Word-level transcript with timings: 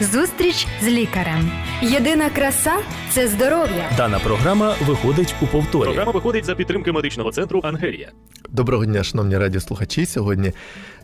Зустріч 0.00 0.66
з 0.82 0.86
лікарем. 0.88 1.50
Єдина 1.82 2.30
краса 2.30 2.72
це 3.10 3.28
здоров'я. 3.28 3.90
Дана 3.96 4.18
програма 4.18 4.74
виходить 4.86 5.34
у 5.42 5.46
повторі. 5.46 5.84
Програма 5.84 6.12
виходить 6.12 6.44
за 6.44 6.54
підтримки 6.54 6.92
медичного 6.92 7.32
центру 7.32 7.60
Ангелія. 7.64 8.08
Доброго 8.50 8.84
дня, 8.86 9.04
шановні 9.04 9.38
радіослухачі. 9.38 10.06
Сьогодні 10.06 10.52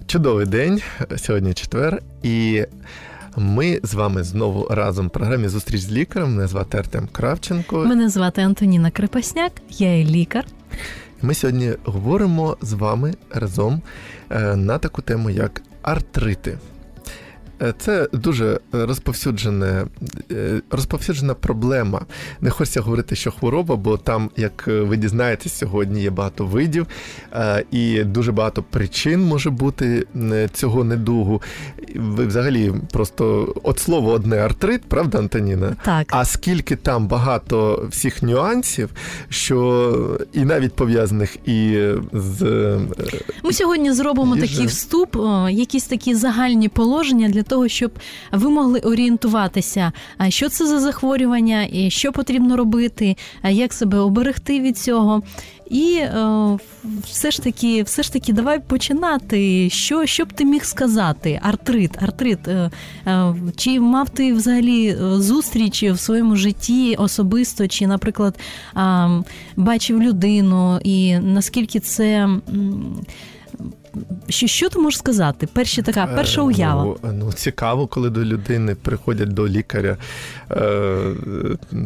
чудовий 0.07 0.47
день, 0.47 0.83
сьогодні 1.17 1.55
четвер, 1.55 2.03
і 2.23 2.65
ми 3.37 3.81
з 3.83 3.95
вами 3.95 4.23
знову 4.23 4.67
разом 4.71 5.07
в 5.07 5.11
програмі 5.11 5.49
Зустріч 5.49 5.81
з 5.81 5.93
лікарем. 5.93 6.31
Мене 6.35 6.47
звати 6.47 6.79
Артем 6.79 7.09
Кравченко. 7.13 7.79
Мене 7.79 8.09
звати 8.09 8.43
Антоніна 8.43 8.91
Крепасняк, 8.91 9.53
я 9.71 9.97
є 9.97 10.05
лікар. 10.05 10.45
Ми 11.23 11.35
сьогодні 11.35 11.73
говоримо 11.85 12.57
з 12.63 12.73
вами 12.73 13.15
разом 13.31 13.83
е, 14.31 14.57
на 14.57 14.79
таку 14.79 15.03
тему, 15.03 15.31
як 15.31 15.63
артрити. 15.83 16.59
Е, 17.63 17.75
це 17.79 18.09
дуже 18.13 18.61
розповсюджене, 18.73 19.87
е, 20.31 20.61
розповсюджена 20.71 21.35
проблема. 21.35 22.01
Не 22.41 22.51
хочеться 22.51 22.81
говорити, 22.81 23.17
що 23.17 23.31
хвороба, 23.31 23.77
бо 23.77 23.97
там, 23.97 24.31
як 24.37 24.67
ви 24.67 24.97
дізнаєтесь, 24.97 25.59
сьогодні 25.59 26.03
є 26.03 26.11
багато 26.11 26.47
видів 26.47 26.87
е, 27.33 27.65
і 27.71 28.05
дуже 28.05 28.33
багато 28.33 28.63
причин 28.63 29.21
може 29.25 29.51
бути 29.51 30.07
цього 30.53 30.85
недугу. 30.85 31.43
Ви 31.95 32.27
взагалі 32.27 32.73
просто 32.93 33.55
от 33.63 33.79
слово 33.79 34.11
одне 34.11 34.37
артрит, 34.37 34.83
правда, 34.83 35.19
Антоніна? 35.19 35.77
Так. 35.85 36.07
А 36.11 36.25
скільки 36.25 36.77
там 36.77 37.07
багато 37.07 37.87
всіх 37.91 38.23
нюансів, 38.23 38.91
що 39.29 40.19
і 40.33 40.45
навіть 40.45 40.73
пов'язаних 40.73 41.37
і 41.49 41.89
з 42.13 42.41
ми 43.43 43.53
сьогодні 43.53 43.93
зробимо 43.93 44.37
їжем. 44.37 44.49
такий 44.49 44.67
вступ, 44.67 45.17
якісь 45.51 45.87
такі 45.87 46.15
загальні 46.15 46.69
положення 46.69 47.29
для 47.29 47.43
того, 47.51 47.69
щоб 47.69 47.93
ви 48.33 48.51
могли 48.51 48.81
орієнтуватися, 48.81 49.93
що 50.29 50.49
це 50.49 50.67
за 50.67 50.81
захворювання, 50.81 51.69
і 51.73 51.91
що 51.91 52.13
потрібно 52.13 52.57
робити, 52.57 53.17
як 53.45 53.73
себе 53.73 53.99
оберегти 53.99 54.61
від 54.61 54.79
цього. 54.79 55.23
І 55.71 55.95
е, 55.95 56.59
все 57.05 57.31
ж 57.31 57.43
таки, 57.43 57.83
все 57.83 58.03
ж 58.03 58.13
таки, 58.13 58.33
давай 58.33 58.59
починати. 58.61 59.71
Що 59.71 60.07
що 60.07 60.25
б 60.25 60.33
ти 60.33 60.45
міг 60.45 60.65
сказати? 60.65 61.41
Артрит, 61.43 62.03
артрит. 62.03 62.49
Е, 62.49 62.71
е, 63.07 63.35
чи 63.57 63.81
мав 63.81 64.11
ти 64.11 64.33
взагалі 64.33 64.97
зустріч 65.01 65.83
в 65.83 65.99
своєму 65.99 66.37
житті 66.37 66.97
особисто, 66.99 67.69
чи, 67.69 67.87
наприклад, 67.87 68.39
бачив 69.57 70.03
людину, 70.03 70.81
і 70.85 71.19
наскільки 71.19 71.81
це. 71.81 72.29
Що 74.29 74.47
що 74.47 74.69
ти 74.69 74.79
можеш 74.79 74.99
сказати? 74.99 75.49
Перша 75.53 75.83
така 75.83 76.07
перша 76.07 76.43
уява. 76.43 76.85
Ну, 76.85 77.13
ну 77.13 77.33
цікаво, 77.33 77.87
коли 77.87 78.11
до 78.11 78.25
людини 78.25 78.75
приходять 78.75 79.29
до 79.29 79.49
лікаря, 79.49 79.97
е, 80.51 81.01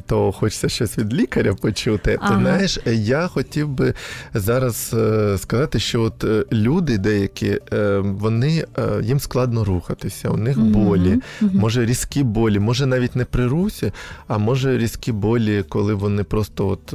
то 0.07 0.33
хочеться 0.33 0.69
щось 0.69 0.99
від 0.99 1.15
лікаря 1.15 1.55
почути. 1.55 2.19
Ага. 2.21 2.35
Ти 2.35 2.41
знаєш, 2.41 2.79
я 2.87 3.27
хотів 3.27 3.69
би 3.69 3.95
зараз 4.35 4.95
е, 4.95 5.39
сказати, 5.39 5.79
що 5.79 6.03
от 6.03 6.25
е, 6.25 6.45
люди 6.53 6.99
деякі, 6.99 7.61
вони 8.03 8.65
їм 9.03 9.21
складно 9.21 9.65
рухатися, 9.65 10.29
у 10.29 10.37
них 10.37 10.61
болі, 10.61 11.21
угу. 11.43 11.51
може 11.55 11.87
різкі 11.87 12.23
болі, 12.23 12.59
може 12.59 12.87
навіть 12.87 13.17
не 13.17 13.25
при 13.25 13.47
русі, 13.47 13.93
а 14.29 14.39
може 14.39 14.79
різкі 14.79 15.13
болі, 15.13 15.65
коли 15.69 15.95
вони 15.95 16.25
просто 16.25 16.69
от 16.69 16.95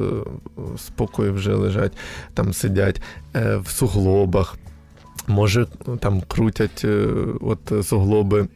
спокою 0.78 1.34
вже 1.34 1.54
лежать, 1.54 1.92
там 2.34 2.54
сидять 2.54 3.02
в 3.34 3.70
суглобах. 3.70 4.58
Може, 5.30 5.68
там 6.00 6.22
крутять 6.28 6.82
е, 6.86 7.08
от 7.42 7.86
суглоби 7.86 8.48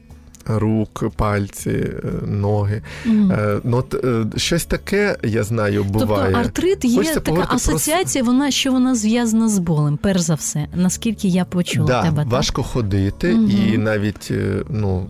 рук, 0.45 1.03
пальці, 1.15 1.69
е, 1.69 2.01
ноги. 2.27 2.81
Mm. 3.05 3.61
Ну, 3.63 3.77
от 3.77 3.95
Щось 4.39 4.65
таке, 4.65 5.17
я 5.23 5.43
знаю, 5.43 5.85
тобто 5.87 6.05
буває. 6.05 6.23
Тобто 6.23 6.39
артрит 6.39 6.85
є 6.85 6.97
Хочеться 6.97 7.19
така 7.19 7.47
асоціація, 7.49 8.23
про... 8.23 8.33
вона 8.33 8.51
що 8.51 8.71
вона 8.71 8.95
зв'язана 8.95 9.49
з 9.49 9.59
болем, 9.59 9.97
перш 9.97 10.21
за 10.21 10.35
все, 10.35 10.67
наскільки 10.75 11.27
я 11.27 11.45
почула 11.45 11.87
да, 11.87 12.03
тебе. 12.03 12.23
Важко 12.27 12.61
так? 12.61 12.71
ходити, 12.71 13.33
mm-hmm. 13.33 13.73
і 13.73 13.77
навіть 13.77 14.31
ну. 14.69 15.05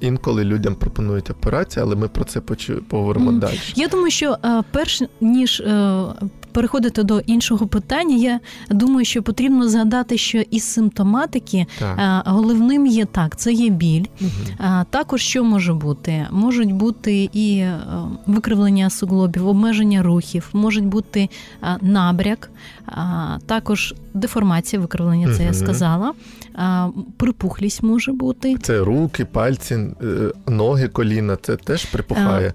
Інколи 0.00 0.44
людям 0.44 0.74
пропонують 0.74 1.30
операцію, 1.30 1.86
але 1.86 1.96
ми 1.96 2.08
про 2.08 2.24
це 2.24 2.40
поговоримо 2.88 3.30
mm. 3.30 3.38
далі. 3.38 3.60
Я 3.74 3.88
думаю, 3.88 4.10
що 4.10 4.36
перш 4.72 5.02
ніж 5.20 5.62
переходити 6.56 7.02
до 7.02 7.18
іншого 7.20 7.66
питання, 7.66 8.16
я 8.16 8.40
думаю, 8.70 9.04
що 9.04 9.22
потрібно 9.22 9.68
згадати, 9.68 10.18
що 10.18 10.38
із 10.50 10.64
симптоматики 10.64 11.66
так. 11.78 12.22
головним 12.26 12.86
є 12.86 13.04
так, 13.04 13.36
це 13.36 13.52
є 13.52 13.70
біль. 13.70 14.04
Угу. 14.20 14.30
Також 14.90 15.20
що 15.20 15.44
може 15.44 15.74
бути? 15.74 16.26
Можуть 16.30 16.72
бути 16.72 17.30
і 17.32 17.64
викривлення 18.26 18.90
суглобів, 18.90 19.48
обмеження 19.48 20.02
рухів, 20.02 20.48
можуть 20.52 20.86
бути 20.86 21.28
набряк, 21.80 22.50
також 23.46 23.94
деформація 24.14 24.82
викривлення, 24.82 25.26
це 25.26 25.34
угу. 25.34 25.42
я 25.42 25.54
сказала. 25.54 26.12
Припухлість 27.16 27.82
може 27.82 28.12
бути. 28.12 28.56
Це 28.62 28.78
руки, 28.78 29.24
пальці, 29.24 29.74
е, 29.74 29.94
ноги, 30.46 30.88
коліна, 30.88 31.36
це 31.42 31.56
теж 31.56 31.84
припухає. 31.84 32.52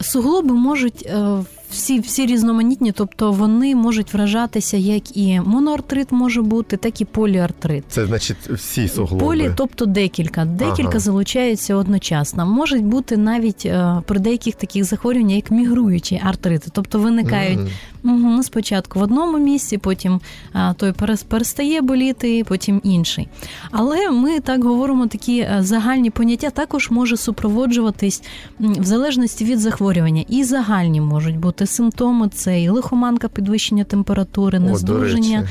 Суглоби 0.00 0.54
можуть 0.54 1.06
е, 1.06 1.44
всі 1.72 2.00
всі 2.00 2.26
різноманітні, 2.26 2.92
тобто 2.92 3.32
вони 3.32 3.76
можуть 3.76 4.14
вражатися 4.14 4.76
як 4.76 5.16
і 5.16 5.40
моноартрит 5.40 6.12
може 6.12 6.42
бути, 6.42 6.76
так 6.76 7.00
і 7.00 7.04
поліартрит. 7.04 7.84
Це 7.88 8.06
значить 8.06 8.36
всі 8.50 8.88
суглоби? 8.88 9.24
Полі, 9.24 9.50
тобто 9.56 9.86
декілька. 9.86 10.44
Декілька 10.44 10.90
ага. 10.90 10.98
залучаються 10.98 11.76
одночасно. 11.76 12.46
Можуть 12.46 12.84
бути 12.84 13.16
навіть 13.16 13.66
е, 13.66 14.02
при 14.06 14.20
деяких 14.20 14.54
таких 14.54 14.84
захворюваннях, 14.84 15.36
як 15.36 15.50
мігруючі 15.50 16.20
артрити, 16.24 16.70
тобто 16.72 16.98
виникають 16.98 17.58
mm. 17.58 17.68
угу, 18.04 18.42
спочатку 18.42 18.98
в 18.98 19.02
одному 19.02 19.38
місці, 19.38 19.78
потім 19.78 20.20
а, 20.52 20.72
той 20.72 20.92
перестає 21.28 21.80
боліти, 21.80 22.44
потім 22.48 22.80
інший. 22.84 23.28
Але 23.70 24.10
ми 24.10 24.40
так 24.40 24.64
говоримо, 24.64 25.06
такі 25.06 25.38
е, 25.38 25.56
загальні 25.60 26.10
поняття 26.10 26.50
також 26.50 26.90
може 26.90 27.16
супроводжуватись 27.16 28.22
в 28.58 28.84
залежності 28.84 29.44
від 29.44 29.58
захворювання. 29.58 30.24
І 30.28 30.44
загальні 30.44 31.00
можуть 31.00 31.38
бути 31.38 31.61
симптоми: 31.66 32.28
це 32.28 32.62
і 32.62 32.68
лихоманка, 32.68 33.28
підвищення 33.28 33.84
температури, 33.84 34.58
нездуження, 34.58 35.48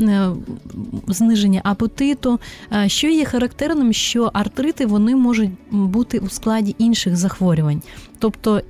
е, 0.00 0.28
зниження 1.08 1.60
апетиту. 1.64 2.40
Е, 2.72 2.88
що 2.88 3.08
є 3.08 3.24
характерним, 3.24 3.92
що 3.92 4.30
артрити 4.32 4.86
вони 4.86 5.16
можуть 5.16 5.50
бути 5.70 6.18
у 6.18 6.28
складі 6.28 6.74
інших 6.78 7.16
захворювань. 7.16 7.82
Тобто 8.18 8.60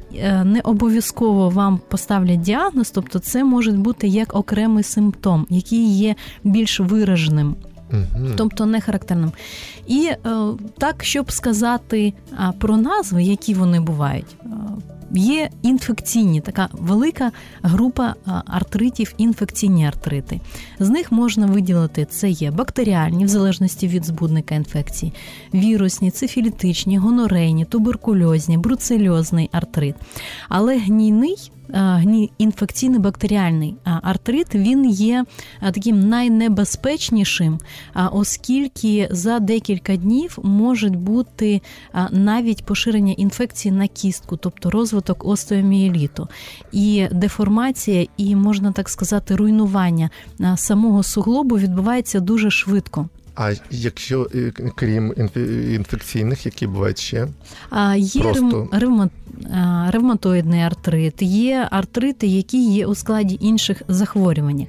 не 0.44 0.60
обов'язково 0.64 1.50
вам 1.50 1.80
поставлять 1.88 2.40
діагноз, 2.40 2.90
тобто 2.90 3.18
це 3.18 3.44
може 3.44 3.72
бути 3.72 4.08
як 4.08 4.36
окремий 4.36 4.84
симптом, 4.84 5.46
який 5.50 5.98
є 5.98 6.14
більш 6.44 6.80
вираженим. 6.80 7.56
Угу. 7.94 8.28
Тобто 8.36 8.66
не 8.66 8.80
характерним. 8.80 9.32
І 9.86 10.06
е, 10.06 10.16
так, 10.78 11.04
щоб 11.04 11.32
сказати 11.32 12.12
е, 12.32 12.52
про 12.58 12.76
назви, 12.76 13.22
які 13.22 13.54
вони 13.54 13.80
бувають, 13.80 14.36
е, 14.44 14.48
є 15.14 15.50
інфекційні, 15.62 16.40
така 16.40 16.68
велика 16.72 17.32
група 17.62 18.14
артритів, 18.46 19.14
інфекційні 19.16 19.86
артрити. 19.86 20.40
З 20.80 20.88
них 20.88 21.12
можна 21.12 21.46
виділити 21.46 22.04
це 22.04 22.30
є 22.30 22.50
бактеріальні, 22.50 23.24
в 23.24 23.28
залежності 23.28 23.88
від 23.88 24.04
збудника 24.04 24.54
інфекції, 24.54 25.12
вірусні, 25.54 26.10
цифілітичні, 26.10 26.98
гонорейні, 26.98 27.64
туберкульозні, 27.64 28.58
бруцельозний 28.58 29.48
артрит. 29.52 29.94
Але 30.48 30.78
гнійний 30.78 31.50
інфекційний 32.38 33.00
бактеріальний 33.00 33.76
артрит 33.84 34.54
він 34.54 34.90
є 34.90 35.24
таким 35.60 36.08
найнебезпечнішим, 36.08 37.58
оскільки 38.12 39.08
за 39.10 39.38
декілька 39.38 39.96
днів 39.96 40.38
можуть 40.42 40.96
бути 40.96 41.60
навіть 42.10 42.64
поширення 42.64 43.12
інфекції 43.12 43.72
на 43.72 43.88
кістку, 43.88 44.36
тобто 44.36 44.70
розвиток 44.70 45.24
остеоміеліту. 45.26 46.28
і 46.72 47.06
деформація, 47.12 48.06
і 48.16 48.36
можна 48.36 48.72
так 48.72 48.88
сказати, 48.88 49.36
руйнування 49.36 50.10
самого 50.56 51.02
суглобу 51.02 51.58
відбувається 51.58 52.20
дуже 52.20 52.50
швидко. 52.50 53.08
А 53.34 53.52
якщо 53.70 54.28
е, 54.34 54.52
крім 54.74 55.14
інфекційних, 55.70 56.46
які 56.46 56.66
бувають 56.66 56.98
ще? 56.98 57.28
А, 57.70 57.96
Є 57.96 58.22
Просто... 58.22 58.68
ревма... 58.72 59.10
ревматоїдний 59.90 60.60
артрит, 60.60 61.22
є 61.22 61.68
артрити, 61.70 62.26
які 62.26 62.72
є 62.72 62.86
у 62.86 62.94
складі 62.94 63.38
інших 63.40 63.82
захворювань. 63.88 64.66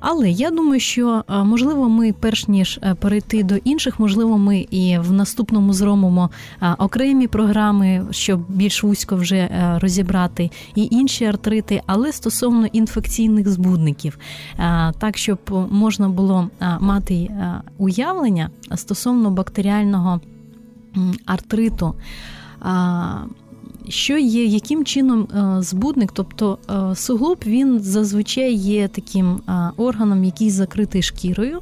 Але 0.00 0.30
я 0.30 0.50
думаю, 0.50 0.80
що 0.80 1.24
можливо, 1.28 1.88
ми, 1.88 2.12
перш 2.20 2.48
ніж 2.48 2.80
е, 2.82 2.94
перейти 2.94 3.42
до 3.42 3.56
інших, 3.56 4.00
можливо, 4.00 4.38
ми 4.38 4.66
і 4.70 4.98
в 4.98 5.12
наступному 5.12 5.72
зробимо 5.72 6.30
окремі 6.78 7.26
програми, 7.26 8.06
щоб 8.10 8.40
більш 8.48 8.82
вузько 8.82 9.16
вже 9.16 9.36
е, 9.36 9.78
розібрати 9.80 10.50
і 10.74 10.88
інші 10.90 11.24
артрити, 11.24 11.82
але 11.86 12.12
стосовно 12.12 12.66
інфекційних 12.66 13.48
збудників, 13.48 14.18
так 14.98 15.16
щоб 15.16 15.38
можна 15.70 16.08
було 16.08 16.50
мати 16.80 17.30
уявлення, 17.78 17.99
уявлення 18.00 18.50
стосовно 18.76 19.30
бактеріального 19.30 20.20
артриту. 21.26 21.94
Що 23.88 24.18
є, 24.18 24.44
яким 24.44 24.84
чином 24.84 25.28
збудник, 25.60 26.12
тобто 26.12 26.58
суглоб 26.94 27.38
він 27.46 27.80
зазвичай 27.80 28.54
є 28.54 28.88
таким 28.88 29.40
органом, 29.76 30.24
який 30.24 30.50
закритий 30.50 31.02
шкірою, 31.02 31.60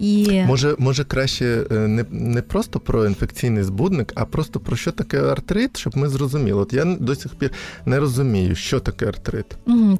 і 0.00 0.42
може, 0.46 0.74
може 0.78 1.04
краще 1.04 1.66
е, 1.70 1.74
не 1.74 2.04
не 2.10 2.42
просто 2.42 2.80
про 2.80 3.06
інфекційний 3.06 3.62
збудник, 3.62 4.12
а 4.14 4.24
просто 4.24 4.60
про 4.60 4.76
що 4.76 4.92
таке 4.92 5.22
артрит, 5.22 5.76
щоб 5.76 5.96
ми 5.96 6.08
зрозуміли. 6.08 6.62
От 6.62 6.72
я 6.72 6.84
до 6.84 7.14
сих 7.14 7.34
пір 7.34 7.50
не 7.86 7.98
розумію, 7.98 8.54
що 8.54 8.80
таке 8.80 9.06
артрит. 9.06 9.46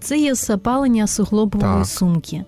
Це 0.00 0.18
є 0.18 0.34
запалення 0.34 1.06
суглобової 1.06 1.72
так. 1.72 1.86
сумки. 1.86 2.44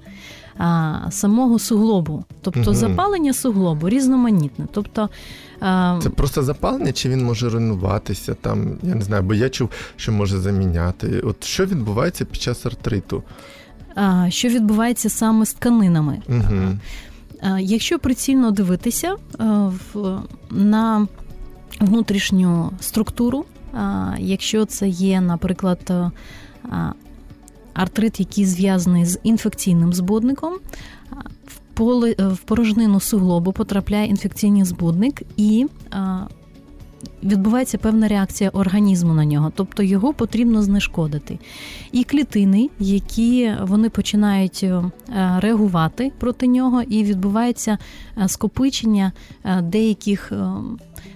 А, 0.59 1.01
Самого 1.11 1.59
суглобу, 1.59 2.25
тобто 2.43 2.61
угу. 2.61 2.75
запалення 2.75 3.33
суглобу 3.33 3.89
різноманітне. 3.89 4.67
Тобто 4.73 5.09
а... 5.61 5.99
це 6.03 6.11
просто 6.11 6.43
запалення, 6.43 6.93
чи 6.93 7.09
він 7.09 7.25
може 7.25 7.49
руйнуватися 7.49 8.35
там? 8.35 8.79
Я 8.83 8.95
не 8.95 9.03
знаю, 9.03 9.23
бо 9.23 9.35
я 9.35 9.49
чув, 9.49 9.71
що 9.97 10.13
може 10.13 10.39
заміняти. 10.39 11.21
От 11.21 11.45
що 11.45 11.67
відбувається 11.67 12.25
під 12.25 12.43
час 12.43 12.67
артриту? 12.67 13.23
А, 13.95 14.31
Що 14.31 14.49
відбувається 14.49 15.09
саме 15.11 15.47
з 15.47 15.55
тканинами? 15.55 16.23
Угу. 16.29 16.79
Якщо 17.59 17.99
прицільно 17.99 18.51
дивитися 18.51 19.17
на 20.51 21.07
внутрішню 21.81 22.71
структуру, 22.81 23.45
якщо 24.19 24.65
це 24.65 24.89
є, 24.89 25.21
наприклад, 25.21 25.93
артрит, 27.79 28.21
який 28.21 28.45
зв'язаний 28.45 29.05
з 29.05 29.19
інфекційним 29.23 29.93
збудником, 29.93 30.55
в 32.19 32.39
порожнину 32.45 33.01
суглобу 33.01 33.53
потрапляє 33.53 34.09
інфекційний 34.09 34.65
збудник 34.65 35.23
і 35.37 35.67
відбувається 37.23 37.79
певна 37.79 38.09
реакція 38.09 38.51
організму 38.51 39.15
на 39.15 39.25
нього, 39.25 39.53
тобто 39.55 39.83
його 39.83 40.13
потрібно 40.13 40.63
знешкодити. 40.63 41.39
І 41.93 42.05
клітини, 42.05 42.71
які 42.79 43.53
вони 43.63 43.91
починають 43.91 44.63
е, 44.63 44.83
реагувати 45.39 46.13
проти 46.19 46.47
нього, 46.47 46.83
і 46.83 47.05
відбувається 47.05 47.79
е, 48.19 48.29
скопичення 48.29 49.13
е, 49.45 49.63
деяких, 49.63 50.33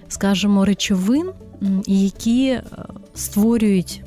скажімо, 0.07 0.65
речовин, 0.65 1.29
які 1.87 2.59
створюють 3.13 4.03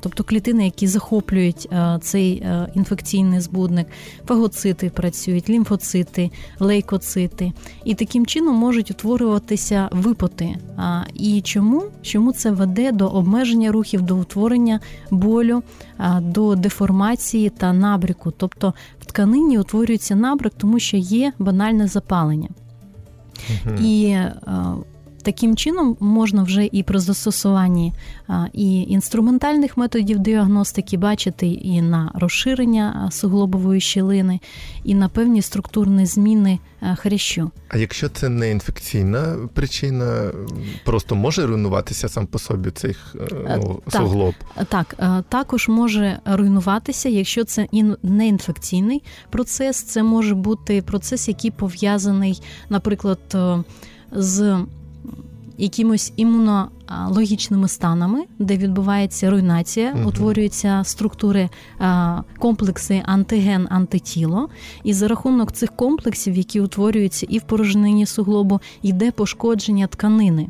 тобто 0.00 0.24
клітини, 0.24 0.64
які 0.64 0.86
захоплюють 0.86 1.68
цей 2.00 2.46
інфекційний 2.74 3.40
збудник, 3.40 3.86
фагоцити 4.26 4.90
працюють, 4.90 5.50
лімфоцити, 5.50 6.30
лейкоцити, 6.60 7.52
і 7.84 7.94
таким 7.94 8.26
чином 8.26 8.56
можуть 8.56 8.90
утворюватися 8.90 9.88
випоти. 9.92 10.56
І 11.14 11.40
чому? 11.40 11.82
Чому 12.02 12.32
це 12.32 12.50
веде 12.50 12.92
до 12.92 13.08
обмеження 13.08 13.72
рухів, 13.72 14.02
до 14.02 14.16
утворення 14.16 14.80
болю, 15.10 15.62
до 16.20 16.54
деформації 16.54 17.50
та 17.50 17.72
набріку? 17.72 18.30
Тобто 18.30 18.74
в 19.00 19.04
тканині 19.04 19.58
утворюється 19.58 20.16
набрик, 20.16 20.52
тому 20.56 20.78
що 20.78 20.96
є 20.96 21.32
банальне 21.38 21.86
запалення. 21.86 22.48
Угу. 23.66 23.74
І 23.80 24.16
Таким 25.24 25.56
чином 25.56 25.96
можна 26.00 26.42
вже 26.42 26.68
і 26.72 26.82
при 26.82 26.98
застосуванні 26.98 27.92
і 28.52 28.82
інструментальних 28.82 29.76
методів 29.76 30.18
діагностики 30.18 30.96
бачити 30.96 31.46
і 31.46 31.82
на 31.82 32.10
розширення 32.14 33.08
суглобової 33.12 33.80
щілини, 33.80 34.40
і 34.84 34.94
на 34.94 35.08
певні 35.08 35.42
структурні 35.42 36.06
зміни 36.06 36.58
хрящу. 36.96 37.50
А 37.68 37.78
якщо 37.78 38.08
це 38.08 38.28
не 38.28 38.50
інфекційна 38.50 39.36
причина, 39.54 40.32
просто 40.84 41.14
може 41.14 41.46
руйнуватися 41.46 42.08
сам 42.08 42.26
по 42.26 42.38
собі 42.38 42.70
цей 42.70 42.96
е, 43.14 43.58
ну, 43.62 43.82
так, 43.90 44.02
суглоб? 44.02 44.34
Так, 44.68 44.96
також 45.28 45.68
може 45.68 46.18
руйнуватися, 46.24 47.08
якщо 47.08 47.44
це 47.44 47.68
не 48.02 48.28
інфекційний 48.28 49.02
процес, 49.30 49.82
це 49.82 50.02
може 50.02 50.34
бути 50.34 50.82
процес, 50.82 51.28
який 51.28 51.50
пов'язаний, 51.50 52.42
наприклад, 52.68 53.18
е, 53.34 53.64
з 54.12 54.58
якимось 55.58 56.12
імунологічними 56.16 57.68
станами, 57.68 58.24
де 58.38 58.56
відбувається 58.56 59.30
руйнація, 59.30 59.92
угу. 59.92 60.08
утворюються 60.08 60.82
структури, 60.84 61.48
комплекси 62.38 63.02
антиген, 63.06 63.66
антитіло, 63.70 64.48
і 64.84 64.92
за 64.92 65.08
рахунок 65.08 65.52
цих 65.52 65.76
комплексів, 65.76 66.36
які 66.36 66.60
утворюються 66.60 67.26
і 67.30 67.38
в 67.38 67.42
порожнині 67.42 68.06
суглобу, 68.06 68.60
йде 68.82 69.10
пошкодження 69.10 69.86
тканини. 69.86 70.48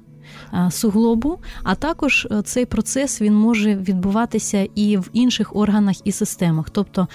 Суглобу, 0.70 1.38
а 1.62 1.74
також 1.74 2.28
е, 2.30 2.42
цей 2.42 2.66
процес 2.66 3.20
він 3.20 3.34
може 3.34 3.74
відбуватися 3.74 4.68
і 4.74 4.96
в 4.96 5.10
інших 5.12 5.56
органах 5.56 6.06
і 6.06 6.12
системах, 6.12 6.70
тобто 6.70 7.08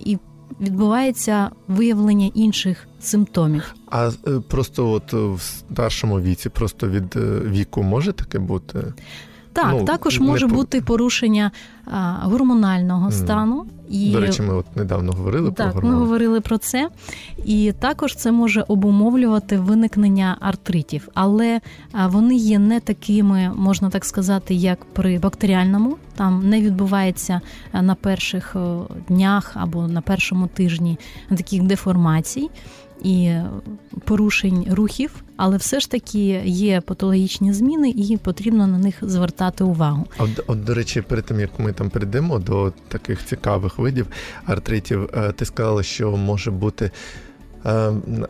і 0.00 0.18
відбувається 0.60 1.50
виявлення 1.68 2.30
інших 2.34 2.88
симптомів. 3.00 3.74
А 3.90 4.10
е, 4.26 4.40
просто 4.48 4.90
от 4.90 5.12
в 5.12 5.40
старшому 5.40 6.20
віці, 6.20 6.48
просто 6.48 6.88
від 6.88 7.16
е, 7.16 7.40
віку 7.40 7.82
може 7.82 8.12
таке 8.12 8.38
бути? 8.38 8.92
Так, 9.54 9.72
ну, 9.72 9.84
також 9.84 10.20
може 10.20 10.46
не... 10.46 10.54
бути 10.54 10.80
порушення 10.80 11.50
а, 11.86 12.18
гормонального 12.22 13.08
mm. 13.08 13.12
стану. 13.12 13.66
І... 13.88 14.12
До 14.12 14.20
речі, 14.20 14.42
ми 14.42 14.54
от 14.54 14.76
недавно 14.76 15.12
говорили 15.12 15.52
так, 15.52 15.72
про 15.72 15.74
гормони. 15.74 15.94
ми 15.94 16.00
говорили 16.00 16.40
про 16.40 16.58
це. 16.58 16.88
І 17.44 17.72
також 17.78 18.16
це 18.16 18.32
може 18.32 18.64
обумовлювати 18.68 19.58
виникнення 19.58 20.36
артритів, 20.40 21.08
але 21.14 21.60
вони 22.06 22.34
є 22.34 22.58
не 22.58 22.80
такими, 22.80 23.52
можна 23.56 23.90
так 23.90 24.04
сказати, 24.04 24.54
як 24.54 24.84
при 24.84 25.18
бактеріальному. 25.18 25.96
Там 26.16 26.48
не 26.48 26.60
відбувається 26.60 27.40
на 27.72 27.94
перших 27.94 28.56
днях 29.08 29.52
або 29.54 29.88
на 29.88 30.00
першому 30.00 30.46
тижні 30.46 30.98
таких 31.28 31.62
деформацій 31.62 32.50
і 33.04 33.34
порушень 34.04 34.66
рухів, 34.70 35.24
але 35.36 35.56
все 35.56 35.80
ж 35.80 35.90
таки 35.90 36.42
є 36.44 36.80
патологічні 36.80 37.52
зміни, 37.52 37.90
і 37.90 38.16
потрібно 38.16 38.66
на 38.66 38.78
них 38.78 38.94
звертати 39.02 39.64
увагу. 39.64 40.06
От, 40.18 40.30
от 40.46 40.64
до 40.64 40.74
речі, 40.74 41.00
перед 41.00 41.24
тим 41.24 41.40
як 41.40 41.58
ми 41.58 41.72
там 41.72 41.90
перейдемо 41.90 42.38
до 42.38 42.72
таких 42.88 43.26
цікавих 43.26 43.78
видів 43.78 44.06
артритів, 44.44 45.10
е, 45.14 45.32
ти 45.32 45.44
сказала, 45.44 45.82
що 45.82 46.10
може 46.10 46.50
бути 46.50 46.90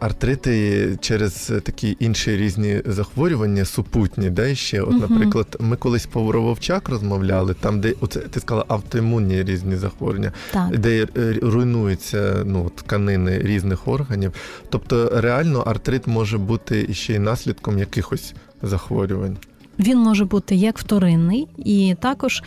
артрити 0.01 0.89
через 1.01 1.53
такі 1.63 1.97
інші 2.01 2.37
різні 2.37 2.83
захворювання, 2.85 3.65
супутні, 3.65 4.31
де 4.31 4.55
ще, 4.55 4.83
от, 4.83 5.01
наприклад, 5.01 5.57
ми 5.61 5.77
колись 5.77 6.07
по 6.07 6.23
Вовчак 6.23 6.88
розмовляли, 6.88 7.55
там, 7.55 7.81
де 7.81 7.95
оце 8.00 8.21
ти 8.21 8.41
сказала 8.41 8.64
автоімунні 8.69 9.43
різні 9.43 9.76
захворювання, 9.76 10.33
так. 10.53 10.79
де 10.79 11.07
е, 11.17 11.38
руйнуються 11.43 12.43
ну, 12.45 12.71
тканини 12.75 13.38
різних 13.38 13.88
органів. 13.88 14.33
Тобто 14.69 15.11
реально 15.14 15.61
артрит 15.61 16.07
може 16.07 16.38
бути 16.38 16.95
ще 16.95 17.14
й 17.14 17.19
наслідком 17.19 17.79
якихось 17.79 18.35
захворювань. 18.62 19.37
Він 19.78 19.99
може 19.99 20.25
бути 20.25 20.54
як 20.54 20.78
вторинний, 20.78 21.49
і 21.59 21.97
також 22.00 22.43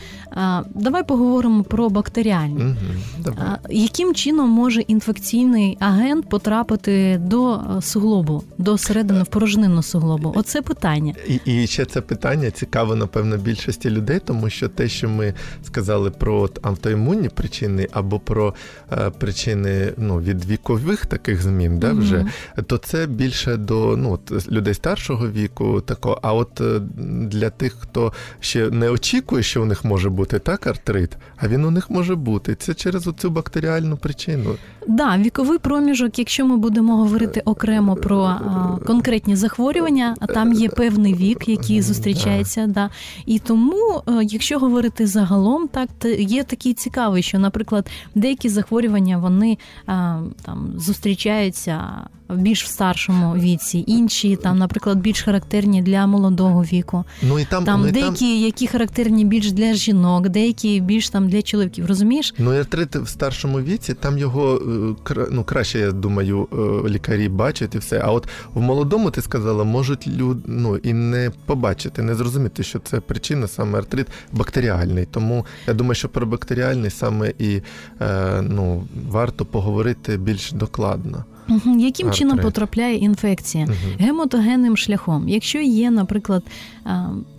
давай 0.76 1.08
поговоримо 1.08 1.64
про 1.64 1.90
бактеріальні. 1.90 2.64
Угу, 2.64 3.36
Яким 3.70 4.14
чином 4.14 4.50
може 4.50 4.82
інфекційний 4.82 5.78
агент 5.80 6.30
потрапити 6.30 7.18
до 7.18 7.62
суглобу, 7.82 8.44
до 8.58 8.78
середини 8.78 9.24
в 9.24 9.28
порожнину 9.28 9.84
суглобу? 9.84 10.34
Оце 10.36 10.62
питання. 10.62 11.14
І 11.28 11.40
і 11.46 11.68
ще 11.68 11.86
це 11.86 12.02
питання 12.02 12.52
цікаво, 12.52 12.96
напевно, 12.96 13.38
більшості 13.38 13.90
людей, 13.90 14.20
тому 14.26 14.50
що 14.50 14.68
те, 14.68 14.88
що 14.88 15.10
ми 15.10 15.34
сказали 15.64 16.10
про 16.10 16.50
автоімунні 16.62 17.30
причини 17.30 17.88
або 17.92 18.20
про 18.20 18.54
е, 18.92 19.10
причини 19.10 19.94
ну, 19.98 20.20
від 20.20 20.46
вікових 20.46 21.06
таких 21.06 21.42
змін, 21.42 21.80
да, 21.80 21.92
вже, 21.92 22.20
угу. 22.20 22.64
то 22.68 22.78
це 22.78 23.08
більше 23.08 23.58
до 23.58 23.98
ну, 23.98 24.20
людей 24.52 24.74
старшого 24.74 25.30
віку, 25.30 25.82
тако, 25.82 26.20
а 26.22 26.34
от 26.34 26.62
е, 26.62 26.82
для 27.26 27.50
тих, 27.50 27.74
хто 27.80 28.14
ще 28.40 28.70
не 28.70 28.90
очікує, 28.90 29.44
що 29.44 29.62
у 29.62 29.66
них 29.66 29.86
може 29.86 30.10
бути 30.10 30.40
так 30.40 30.68
артрит, 30.68 31.18
а 31.38 31.48
він 31.48 31.66
у 31.66 31.72
них 31.72 31.90
може 31.90 32.16
бути. 32.16 32.56
Це 32.56 32.74
через 32.74 33.08
оцю 33.08 33.30
бактеріальну 33.30 33.98
причину. 33.98 34.56
Да, 34.88 35.18
віковий 35.18 35.58
проміжок, 35.58 36.20
якщо 36.20 36.46
ми 36.46 36.58
будемо 36.58 36.98
говорити 36.98 37.42
окремо 37.46 37.96
про 37.96 38.20
а, 38.20 38.78
конкретні 38.88 39.36
захворювання, 39.36 40.16
а 40.20 40.28
там 40.28 40.54
є 40.54 40.70
певний 40.70 41.14
вік, 41.14 41.50
який 41.50 41.82
зустрічається. 41.82 42.68
Да. 42.68 42.90
І 43.26 43.40
тому, 43.40 44.02
е, 44.08 44.12
якщо 44.24 44.60
говорити 44.60 45.08
загалом, 45.08 45.68
так 45.68 45.90
є 46.20 46.44
такий 46.44 46.74
цікавий, 46.74 47.24
що, 47.24 47.40
наприклад, 47.40 47.90
деякі 48.16 48.50
захворювання 48.50 49.18
вони 49.18 49.58
а, 49.86 50.22
там 50.46 50.74
зустрічаються 50.78 52.08
в 52.30 52.38
більш 52.38 52.64
в 52.64 52.68
старшому 52.68 53.36
віці, 53.36 53.84
інші 53.88 54.36
там, 54.36 54.58
наприклад, 54.58 54.98
більш 54.98 55.22
характерні 55.22 55.82
для 55.82 56.08
молодого 56.08 56.62
віку. 56.62 57.04
Ну 57.22 57.40
і 57.40 57.46
там, 57.46 57.66
Там 57.66 57.82
ну, 57.82 57.88
і 57.88 57.92
деякі, 57.92 58.34
там... 58.34 58.46
які 58.46 58.68
характерні 58.68 59.26
більш 59.26 59.52
для 59.52 59.74
жінок, 59.74 60.30
деякі 60.30 60.80
більш 60.80 61.10
там 61.10 61.30
для 61.30 61.42
чоловіків. 61.42 61.86
Розумієш? 61.86 62.34
Ну, 62.38 62.54
і 62.54 62.58
артрит 62.58 62.96
в 62.96 63.08
старшому 63.08 63.62
віці, 63.62 63.94
там 63.94 64.18
його 64.18 64.62
е, 65.10 65.28
ну, 65.32 65.44
краще, 65.44 65.80
я 65.80 65.92
думаю, 65.92 66.48
е, 66.54 66.90
лікарі 66.90 67.30
бачать 67.30 67.76
і 67.76 67.78
все. 67.78 68.02
А 68.06 68.12
от 68.12 68.28
в 68.54 68.62
молодому 68.62 69.12
ти 69.12 69.22
сказала, 69.22 69.64
можуть 69.64 70.08
люд, 70.08 70.38
ну, 70.46 70.78
і 70.78 70.94
не 70.94 71.32
побачити, 71.46 72.02
не 72.02 72.16
зрозуміти, 72.16 72.64
що 72.64 72.80
це 72.80 73.00
причина 73.00 73.48
саме 73.48 73.80
артрит 73.80 74.08
бактеріальний. 74.32 75.06
Тому 75.06 75.46
я 75.68 75.74
думаю, 75.74 75.96
що 75.96 76.10
про 76.10 76.26
бактеріальний 76.26 76.90
саме 76.90 77.34
і 77.40 77.62
е, 78.02 78.42
ну, 78.42 78.84
варто 79.10 79.46
поговорити 79.46 80.18
більш 80.18 80.52
докладно. 80.52 81.26
Угу. 81.50 81.80
Яким 81.80 82.12
чином 82.12 82.40
потрапляє 82.40 82.98
інфекція? 82.98 83.66
угу. 83.66 83.76
Гемотогенним 84.00 84.78
шляхом. 84.78 85.30
Якщо 85.30 85.60
є, 85.60 85.92
наприклад, 85.92 86.44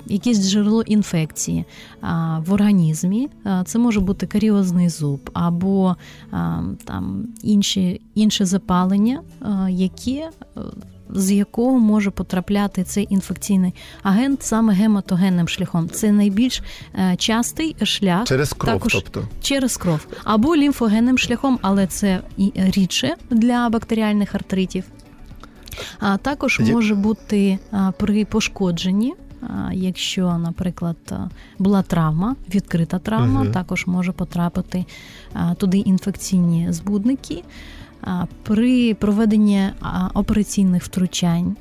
якесь 0.07 0.50
джерело 0.50 0.83
інфекції 0.83 1.65
в 2.38 2.53
організмі, 2.53 3.29
це 3.65 3.79
може 3.79 4.00
бути 4.00 4.27
каріозний 4.27 4.88
зуб 4.88 5.31
або 5.33 5.97
там 6.85 7.27
інші, 7.43 8.00
інше 8.15 8.45
запалення, 8.45 9.23
яке 9.69 10.31
з 11.11 11.33
якого 11.33 11.79
може 11.79 12.11
потрапляти 12.11 12.85
цей 12.85 13.07
інфекційний 13.11 13.75
агент 14.03 14.43
саме 14.43 14.73
гематогенним 14.75 15.49
шляхом. 15.49 15.88
Це 15.88 16.12
найбільш 16.12 16.62
е, 16.95 17.17
частий 17.17 17.77
шлях 17.83 18.25
Через 18.27 18.53
кров, 18.53 18.75
також 18.75 18.93
тобто. 18.95 19.25
через 19.43 19.77
кров 19.77 20.07
або 20.25 20.57
лімфогенним 20.57 21.19
шляхом, 21.19 21.59
але 21.62 21.87
це 21.87 22.21
і 22.37 22.53
рідше 22.55 23.15
для 23.31 23.69
бактеріальних 23.69 24.35
артритів. 24.35 24.85
А 26.00 26.17
також 26.17 26.61
може 26.61 26.95
бути 26.95 27.59
при 27.99 28.25
пошкодженні. 28.25 29.15
Якщо, 29.73 30.38
наприклад, 30.38 30.97
була 31.59 31.83
травма, 31.83 32.37
відкрита 32.55 32.99
травма, 32.99 33.43
Мгм. 33.43 33.53
також 33.53 33.87
може 33.87 34.12
потрапити 34.12 34.85
туди 35.57 35.79
інфекційні 35.79 36.73
збудники. 36.73 37.43
При 38.43 38.95
проведенні 38.95 39.69
операційних 40.15 40.83
втручань 40.83 41.57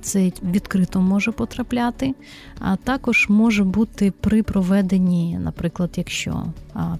це 0.00 0.32
відкрито 0.50 1.00
може 1.00 1.32
потрапляти, 1.32 2.14
а 2.60 2.76
також 2.76 3.26
може 3.28 3.64
бути 3.64 4.12
при 4.20 4.42
проведенні, 4.42 5.38
наприклад, 5.38 5.90
якщо 5.96 6.44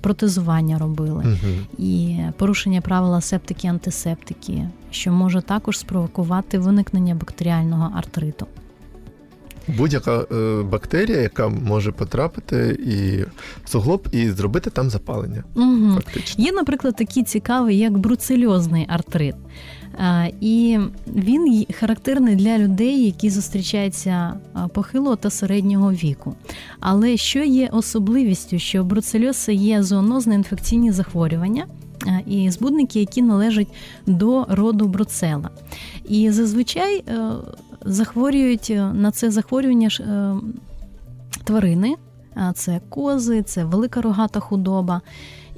протезування 0.00 0.78
робили 0.78 1.38
і 1.78 2.18
порушення 2.36 2.80
правила 2.80 3.20
септики-антисептики, 3.20 4.68
що 4.90 5.12
може 5.12 5.42
також 5.42 5.78
спровокувати 5.78 6.58
виникнення 6.58 7.14
бактеріального 7.14 7.92
артриту. 7.96 8.46
Будь-яка 9.68 10.26
е, 10.32 10.62
бактерія, 10.62 11.20
яка 11.20 11.48
може 11.48 11.92
потрапити 11.92 12.78
і 12.86 13.22
в 13.64 13.68
суглоб 13.70 14.08
і 14.12 14.30
зробити 14.30 14.70
там 14.70 14.90
запалення. 14.90 15.44
Угу. 15.54 15.94
Фактично. 15.94 16.44
Є, 16.44 16.52
наприклад, 16.52 16.96
такий 16.96 17.22
цікавий, 17.22 17.78
як 17.78 17.98
бруцельозний 17.98 18.86
артрит. 18.88 19.34
А, 19.98 20.26
І 20.40 20.78
він 21.16 21.66
характерний 21.80 22.36
для 22.36 22.58
людей, 22.58 23.04
які 23.04 23.30
зустрічаються 23.30 24.34
похилого 24.74 25.16
та 25.16 25.30
середнього 25.30 25.92
віку. 25.92 26.34
Але 26.80 27.16
що 27.16 27.38
є 27.38 27.68
особливістю, 27.72 28.58
що 28.58 28.84
бруцельоз 28.84 29.48
є 29.48 29.82
зоонозне 29.82 30.34
інфекційні 30.34 30.92
захворювання. 30.92 31.66
а, 32.06 32.30
І 32.30 32.50
збудники, 32.50 33.00
які 33.00 33.22
належать 33.22 33.68
до 34.06 34.46
роду 34.48 34.86
бруцела. 34.86 35.50
І 36.08 36.30
зазвичай 36.30 37.04
е, 37.08 37.30
захворюють 37.84 38.70
е, 38.70 38.92
на 38.94 39.10
це 39.10 39.30
захворювання 39.30 39.88
е, 40.00 40.34
тварини, 41.44 41.94
це 42.54 42.80
кози, 42.88 43.42
це 43.42 43.64
велика 43.64 44.00
рогата 44.02 44.40
худоба. 44.40 45.00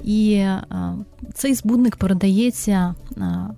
І 0.03 0.33
е, 0.33 0.63
цей 1.33 1.53
збудник 1.53 1.95
передається 1.95 2.95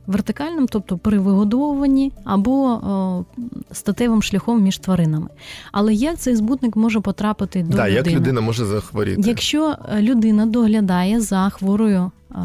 вертикальним, 0.07 0.67
тобто 0.67 0.97
при 0.97 1.19
вигодовуванні 1.19 2.11
або 2.23 3.25
статевим 3.71 4.23
шляхом 4.23 4.61
між 4.61 4.77
тваринами. 4.77 5.27
Але 5.71 5.93
як 5.93 6.17
цей 6.17 6.35
збудник 6.35 6.75
може 6.75 6.99
потрапити 6.99 7.63
до 7.63 7.77
да, 7.77 7.89
людини? 7.89 7.95
як 7.95 8.07
людина 8.07 8.41
може 8.41 8.65
захворіти? 8.65 9.21
Якщо 9.25 9.75
людина 9.99 10.45
доглядає 10.45 11.21
за 11.21 11.49
хворою 11.49 12.11
е, 12.31 12.35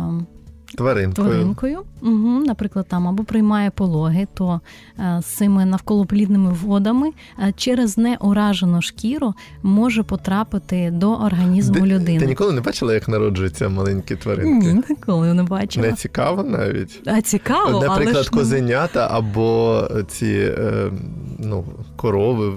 Тваринкою. 0.76 1.28
тваринкою, 1.28 1.78
угу, 2.02 2.44
наприклад, 2.46 2.86
там 2.88 3.08
або 3.08 3.24
приймає 3.24 3.70
пологи, 3.70 4.26
то 4.34 4.60
е, 4.98 5.20
з 5.22 5.26
цими 5.26 5.64
навколоплідними 5.64 6.52
водами 6.62 7.10
е, 7.38 7.52
через 7.56 7.98
неуражену 7.98 8.82
шкіру 8.82 9.34
може 9.62 10.02
потрапити 10.02 10.90
до 10.90 11.12
організму 11.12 11.74
Ти- 11.74 11.80
людини. 11.86 12.20
Ти 12.20 12.26
ніколи 12.26 12.52
не 12.52 12.60
бачила, 12.60 12.94
як 12.94 13.08
народжуються 13.08 13.68
маленькі 13.68 14.16
тваринки? 14.16 14.72
Ні, 14.72 14.82
ніколи 14.88 15.34
не 15.34 15.42
бачила. 15.42 15.86
Не 15.86 15.92
цікаво 15.92 16.42
навіть. 16.42 17.00
А 17.06 17.20
цікаво, 17.20 17.70
але 17.72 17.88
Наприклад, 17.88 18.24
ж 18.24 18.30
ну, 18.32 18.38
козенята 18.38 19.08
або 19.10 19.82
ці 20.08 20.54
е, 20.58 20.90
ну, 21.38 21.64
корови. 21.96 22.52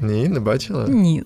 Ні, 0.00 0.28
не 0.28 0.40
бачила? 0.40 0.88
ні. 0.88 1.24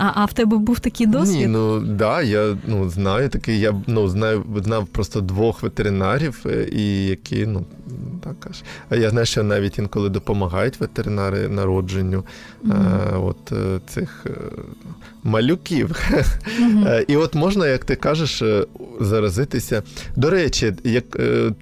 А, 0.00 0.12
а 0.14 0.24
в 0.24 0.32
тебе 0.32 0.56
був 0.56 0.80
такий 0.80 1.06
досвід? 1.06 1.36
Ні, 1.36 1.46
ну 1.46 1.80
да, 1.80 2.22
я 2.22 2.56
ну, 2.66 2.90
знаю 2.90 3.28
такий, 3.28 3.60
я 3.60 3.74
ну, 3.86 4.08
знаю, 4.08 4.44
знав 4.56 4.86
просто 4.86 5.20
двох 5.20 5.62
ветеринарів, 5.62 6.40
е, 6.46 6.68
і 6.72 7.06
які, 7.06 7.46
ну, 7.46 7.64
так 8.20 8.34
аж. 8.50 8.62
А 8.90 8.96
я 8.96 9.10
знаю, 9.10 9.26
що 9.26 9.42
навіть 9.42 9.78
інколи 9.78 10.08
допомагають 10.08 10.80
ветеринари 10.80 11.48
народженню 11.48 12.24
Мгм. 12.62 12.72
е, 12.76 13.16
от 13.16 13.52
е, 13.52 13.80
цих 13.88 14.26
е, 14.26 14.30
малюків. 15.24 15.96
Е, 16.86 17.04
І 17.08 17.16
от 17.16 17.34
можна, 17.34 17.66
як 17.66 17.84
ти 17.84 17.96
кажеш, 17.96 18.42
заразитися. 19.00 19.82
До 20.16 20.30
речі, 20.30 20.72
як, 20.84 21.04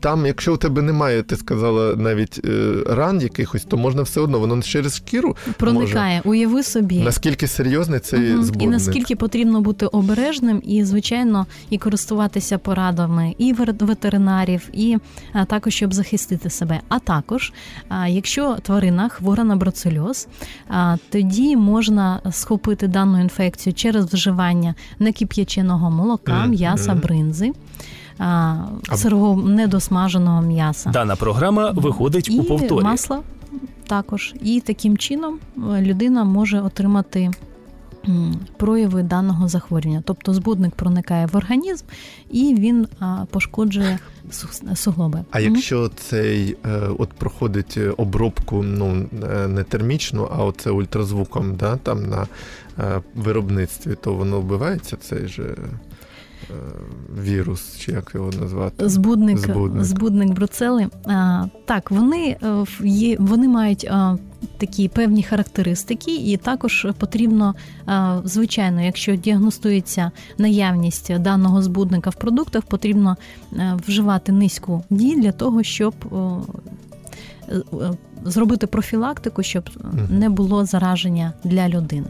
там, 0.00 0.26
якщо 0.26 0.54
у 0.54 0.56
тебе 0.56 0.82
немає, 0.82 1.22
ти 1.22 1.36
сказала 1.36 1.96
навіть 1.96 2.40
ран 2.86 3.20
якихось, 3.20 3.64
то 3.64 3.76
можна 3.76 4.02
все 4.02 4.20
одно, 4.20 4.38
воно 4.38 4.62
через 4.62 4.96
шкіру. 4.96 5.36
Проникає, 5.56 6.22
уяви 6.24 6.62
собі. 6.62 6.98
Наскільки 7.00 7.46
серйозний 7.46 8.00
цей 8.00 8.20
Мгм. 8.20 8.44
збудник? 8.44 8.68
І 8.68 8.70
наскільки 8.70 9.16
потрібно 9.16 9.60
бути 9.60 9.86
обережним, 9.86 10.62
і 10.64 10.84
звичайно, 10.84 11.46
і 11.70 11.78
користуватися 11.78 12.58
порадами 12.58 13.34
і 13.38 13.52
ветеринарів, 13.80 14.62
і 14.72 14.96
а, 15.32 15.44
також 15.44 15.74
щоб 15.74 15.94
захистити 15.94 16.47
себе. 16.50 16.80
А 16.88 16.98
також, 16.98 17.52
якщо 18.06 18.56
тварина 18.62 19.08
хвора 19.08 19.44
на 19.44 19.56
бруцельоз, 19.56 20.28
тоді 21.10 21.56
можна 21.56 22.20
схопити 22.30 22.88
дану 22.88 23.20
інфекцію 23.20 23.74
через 23.74 24.14
вживання 24.14 24.74
некип'яченого 24.98 25.90
молока, 25.90 26.46
м'яса, 26.46 26.94
бринзи. 26.94 27.52
Сирого 28.94 29.42
недосмаженого 29.48 30.42
м'яса 30.42 30.90
Дана 30.90 31.16
програма 31.16 31.70
виходить 31.70 32.30
і 32.30 32.38
у 32.40 32.44
повторі. 32.44 32.84
масла 32.84 33.20
також. 33.86 34.34
І 34.42 34.60
таким 34.60 34.96
чином 34.96 35.38
е, 35.56 35.82
людина 35.82 36.24
може 36.24 36.60
отримати 36.60 37.30
прояви 38.56 39.02
даного 39.02 39.48
захворювання. 39.48 40.02
Тобто 40.06 40.34
збудник 40.34 40.74
проникає 40.74 41.26
в 41.26 41.36
організм 41.36 41.84
і 42.30 42.56
він 42.58 42.86
пошкоджує 43.30 43.98
су- 44.30 44.76
суглоби. 44.76 45.24
А 45.30 45.40
якщо 45.40 45.88
цей 45.88 46.56
е, 46.66 46.80
от 46.98 47.08
проходить 47.12 47.74
е, 47.76 47.90
обробку, 47.96 48.62
ну 48.62 49.06
е, 49.34 49.48
не 49.48 49.62
термічну, 49.62 50.28
а 50.36 50.44
оце 50.44 50.70
ультразвуком, 50.70 51.56
да, 51.56 51.76
там 51.76 52.06
на 52.08 52.26
виробництві, 53.14 53.94
то 54.00 54.14
воно 54.14 54.40
вбивається 54.40 54.96
цей 54.96 55.26
же 55.26 55.54
вірус, 57.22 57.76
чи 57.78 57.92
як 57.92 58.12
його 58.14 58.30
назвати? 58.40 58.88
Збудник, 58.88 59.38
Збудник. 59.38 59.84
збудник. 59.84 60.28
бруцели. 60.30 60.88
А, 61.04 61.44
так, 61.64 61.90
вони, 61.90 62.36
є, 62.84 63.16
вони 63.20 63.48
мають 63.48 63.90
такі 64.59 64.88
певні 64.88 65.23
характеристики, 65.23 66.14
і 66.16 66.37
також 66.37 66.87
потрібно, 66.99 67.54
звичайно, 68.25 68.83
якщо 68.83 69.16
діагностується 69.16 70.11
наявність 70.38 71.18
даного 71.18 71.62
збудника 71.62 72.11
в 72.11 72.14
продуктах, 72.14 72.64
потрібно 72.64 73.16
е, 73.52 73.76
вживати 73.87 74.33
низьку 74.33 74.85
дій 74.90 75.16
для 75.16 75.33
того, 75.33 75.62
щоб 75.62 75.95
е, 76.12 77.52
е, 77.52 77.90
зробити 78.25 78.66
профілактику, 78.66 79.42
щоб 79.42 79.71
не 80.11 80.28
було 80.28 80.64
зараження 80.64 81.33
для 81.45 81.68
людини. 81.68 82.09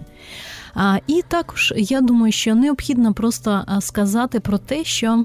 І 1.06 1.22
також 1.28 1.74
я 1.76 2.00
думаю, 2.00 2.32
що 2.32 2.54
необхідно 2.54 3.14
просто 3.14 3.64
сказати 3.80 4.40
про 4.40 4.58
те, 4.58 4.84
що 4.84 5.24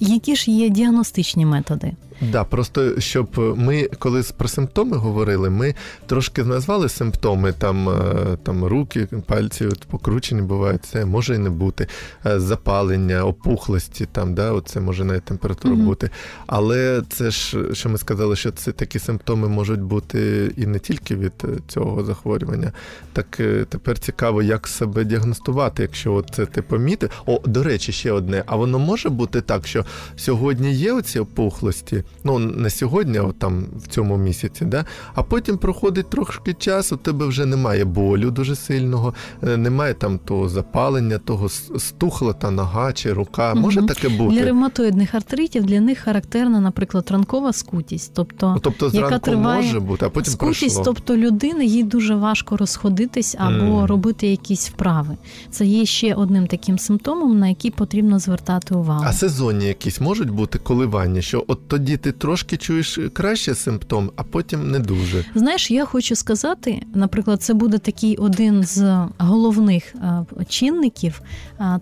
які 0.00 0.36
ж 0.36 0.50
є 0.50 0.68
діагностичні 0.68 1.46
методи. 1.46 1.92
Да, 2.20 2.44
просто 2.44 3.00
щоб 3.00 3.56
ми, 3.58 3.88
коли 3.98 4.22
про 4.36 4.48
симптоми 4.48 4.96
говорили, 4.96 5.50
ми 5.50 5.74
трошки 6.06 6.44
назвали 6.44 6.88
симптоми, 6.88 7.52
там 7.52 7.88
е, 7.88 8.38
там 8.42 8.64
руки, 8.64 9.08
пальці 9.26 9.66
от, 9.66 9.84
покручені 9.84 10.42
бувають, 10.42 10.84
це 10.84 11.04
може 11.04 11.34
і 11.34 11.38
не 11.38 11.50
бути. 11.50 11.86
Е, 12.26 12.40
запалення, 12.40 13.24
опухлості, 13.24 14.06
там, 14.12 14.34
да, 14.34 14.52
от 14.52 14.68
це 14.68 14.80
може 14.80 15.04
навіть 15.04 15.22
температура 15.22 15.74
угу. 15.74 15.82
бути. 15.82 16.10
Але 16.46 17.02
це 17.08 17.30
ж, 17.30 17.58
що 17.74 17.88
ми 17.88 17.98
сказали, 17.98 18.36
що 18.36 18.50
це 18.50 18.72
такі 18.72 18.98
симптоми 18.98 19.48
можуть 19.48 19.80
бути 19.80 20.52
і 20.56 20.66
не 20.66 20.78
тільки 20.78 21.16
від 21.16 21.32
цього 21.68 22.04
захворювання. 22.04 22.72
Так 23.12 23.26
тепер 23.68 23.98
цікаво, 23.98 24.42
як 24.42 24.68
себе 24.68 25.04
діагностувати, 25.04 25.82
якщо 25.82 26.24
це 26.30 26.46
ти 26.46 26.62
помітив. 26.62 27.10
О, 27.26 27.40
до 27.44 27.62
речі, 27.62 27.92
ще 27.92 28.12
одне. 28.12 28.42
А 28.46 28.56
воно 28.56 28.78
може 28.78 29.08
бути 29.08 29.40
так, 29.40 29.66
що 29.66 29.84
сьогодні 30.16 30.74
є 30.74 30.92
оці 30.92 31.18
опухлості, 31.18 32.04
ну 32.24 32.38
не 32.38 32.70
сьогодні, 32.70 33.18
а 33.18 33.32
там 33.38 33.64
в 33.76 33.86
цьому 33.88 34.16
місяці, 34.16 34.64
да? 34.64 34.84
а 35.14 35.22
потім 35.22 35.58
проходить 35.58 36.10
трошки 36.10 36.54
часу, 36.54 36.94
у 36.94 36.98
тебе 36.98 37.26
вже 37.26 37.46
немає 37.46 37.84
болю 37.84 38.30
дуже 38.30 38.56
сильного, 38.56 39.14
е, 39.42 39.56
немає 39.56 39.94
там 39.94 40.18
того 40.18 40.48
запалення, 40.48 41.18
того 41.18 41.48
стухла 41.78 42.32
та 42.32 42.50
нога 42.50 42.92
чи 42.92 43.12
рука. 43.12 43.54
Може 43.54 43.80
угу. 43.80 43.88
таке 43.88 44.08
бути? 44.08 44.36
Для 44.36 44.44
ревматоїдних 44.44 45.14
артритів 45.14 45.64
для 45.64 45.80
них 45.80 45.98
характерна, 45.98 46.60
наприклад, 46.60 47.08
ранкова 47.10 47.52
скутість, 47.52 48.12
тобто, 48.14 48.52
ну, 48.54 48.60
тобто 48.60 48.90
яка 48.92 49.18
триває 49.18 49.62
може 49.62 49.80
бути, 49.80 50.06
а 50.06 50.08
потім 50.08 50.32
скутість, 50.32 50.60
пройшло. 50.60 50.82
тобто 50.84 51.16
людини 51.16 51.66
їй 51.66 51.82
дуже 51.82 52.14
важко 52.14 52.56
розходитись 52.56 53.36
або 53.38 53.54
mm. 53.54 53.86
робити 53.86 54.26
якісь 54.28 54.68
вправи. 54.68 55.16
Це 55.50 55.66
є 55.66 55.86
ще 55.86 56.14
одним 56.14 56.46
таким 56.46 56.78
симптомом, 56.78 57.38
на 57.38 57.48
який 57.48 57.70
потрібно 57.70 58.18
звертати 58.18 58.74
увагу. 58.74 59.04
А 59.06 59.12
сезонні 59.12 59.66
якісь 59.66 60.00
можуть 60.00 60.30
бути 60.30 60.58
коливання, 60.58 61.20
що 61.20 61.44
от 61.46 61.68
тоді 61.68 61.96
ти 61.98 62.12
трошки 62.12 62.56
чуєш 62.56 62.98
краще 63.12 63.54
симптом, 63.54 64.10
а 64.16 64.22
потім 64.22 64.70
не 64.70 64.78
дуже. 64.78 65.24
Знаєш, 65.34 65.70
я 65.70 65.84
хочу 65.84 66.16
сказати, 66.16 66.82
наприклад, 66.94 67.42
це 67.42 67.54
буде 67.54 67.78
такий 67.78 68.16
один 68.16 68.64
з 68.64 69.06
головних 69.18 69.94
е, 69.94 70.24
чинників. 70.48 71.20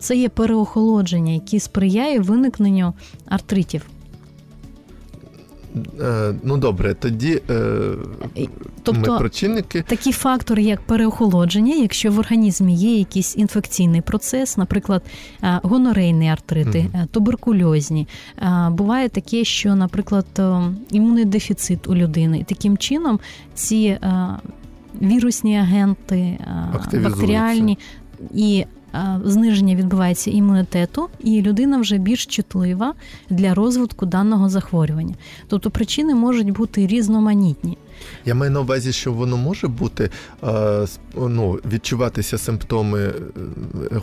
Це 0.01 0.17
є 0.17 0.29
переохолодження, 0.29 1.33
яке 1.33 1.61
сприяє 1.61 2.21
виникненню 2.21 2.95
артритів. 3.27 3.83
Е, 6.01 6.35
ну 6.43 6.57
добре, 6.57 6.95
тоді 6.95 7.43
е, 7.51 7.63
тобто, 8.83 9.13
ми 9.13 9.19
про 9.19 9.29
чинники. 9.29 9.85
Такі 9.89 10.13
фактори, 10.13 10.63
як 10.63 10.81
переохолодження, 10.81 11.75
якщо 11.75 12.13
в 12.13 12.19
організмі 12.19 12.75
є 12.75 12.99
якийсь 12.99 13.37
інфекційний 13.37 14.01
процес, 14.01 14.57
наприклад, 14.57 15.03
е, 15.43 15.61
гонорейні 15.63 16.31
артрити, 16.31 16.79
mm 16.79 17.07
туберкульозні. 17.11 18.09
Буває 18.71 19.09
таке, 19.09 19.45
що, 19.45 19.75
наприклад, 19.75 20.27
імунний 20.91 21.25
дефіцит 21.25 21.89
у 21.89 21.95
людини, 21.95 22.39
і 22.39 22.45
таким 22.45 22.77
чином 22.77 23.21
ці 23.55 23.99
вірусні 25.03 25.59
агенти, 25.59 26.39
бактеріальні 26.93 27.79
і 28.35 28.65
зниження 29.25 29.75
відбувається 29.75 30.31
імунітету, 30.31 31.09
і 31.21 31.43
людина 31.43 31.79
вже 31.79 31.99
більш 31.99 32.27
чутлива 32.27 32.95
для 33.31 33.55
розвитку 33.55 34.07
даного 34.07 34.49
захворювання. 34.49 35.15
Тобто 35.49 35.71
причини 35.71 36.15
можуть 36.15 36.51
бути 36.51 36.87
різноманітні. 36.87 37.79
Я 38.25 38.35
маю 38.35 38.51
на 38.51 38.61
увазі, 38.61 38.93
що 38.93 39.13
воно 39.13 39.37
може 39.37 39.69
бути 39.69 40.11
е, 40.45 40.87
ну, 41.17 41.59
відчуватися 41.73 42.39
симптоми 42.39 43.01
е, 43.01 43.13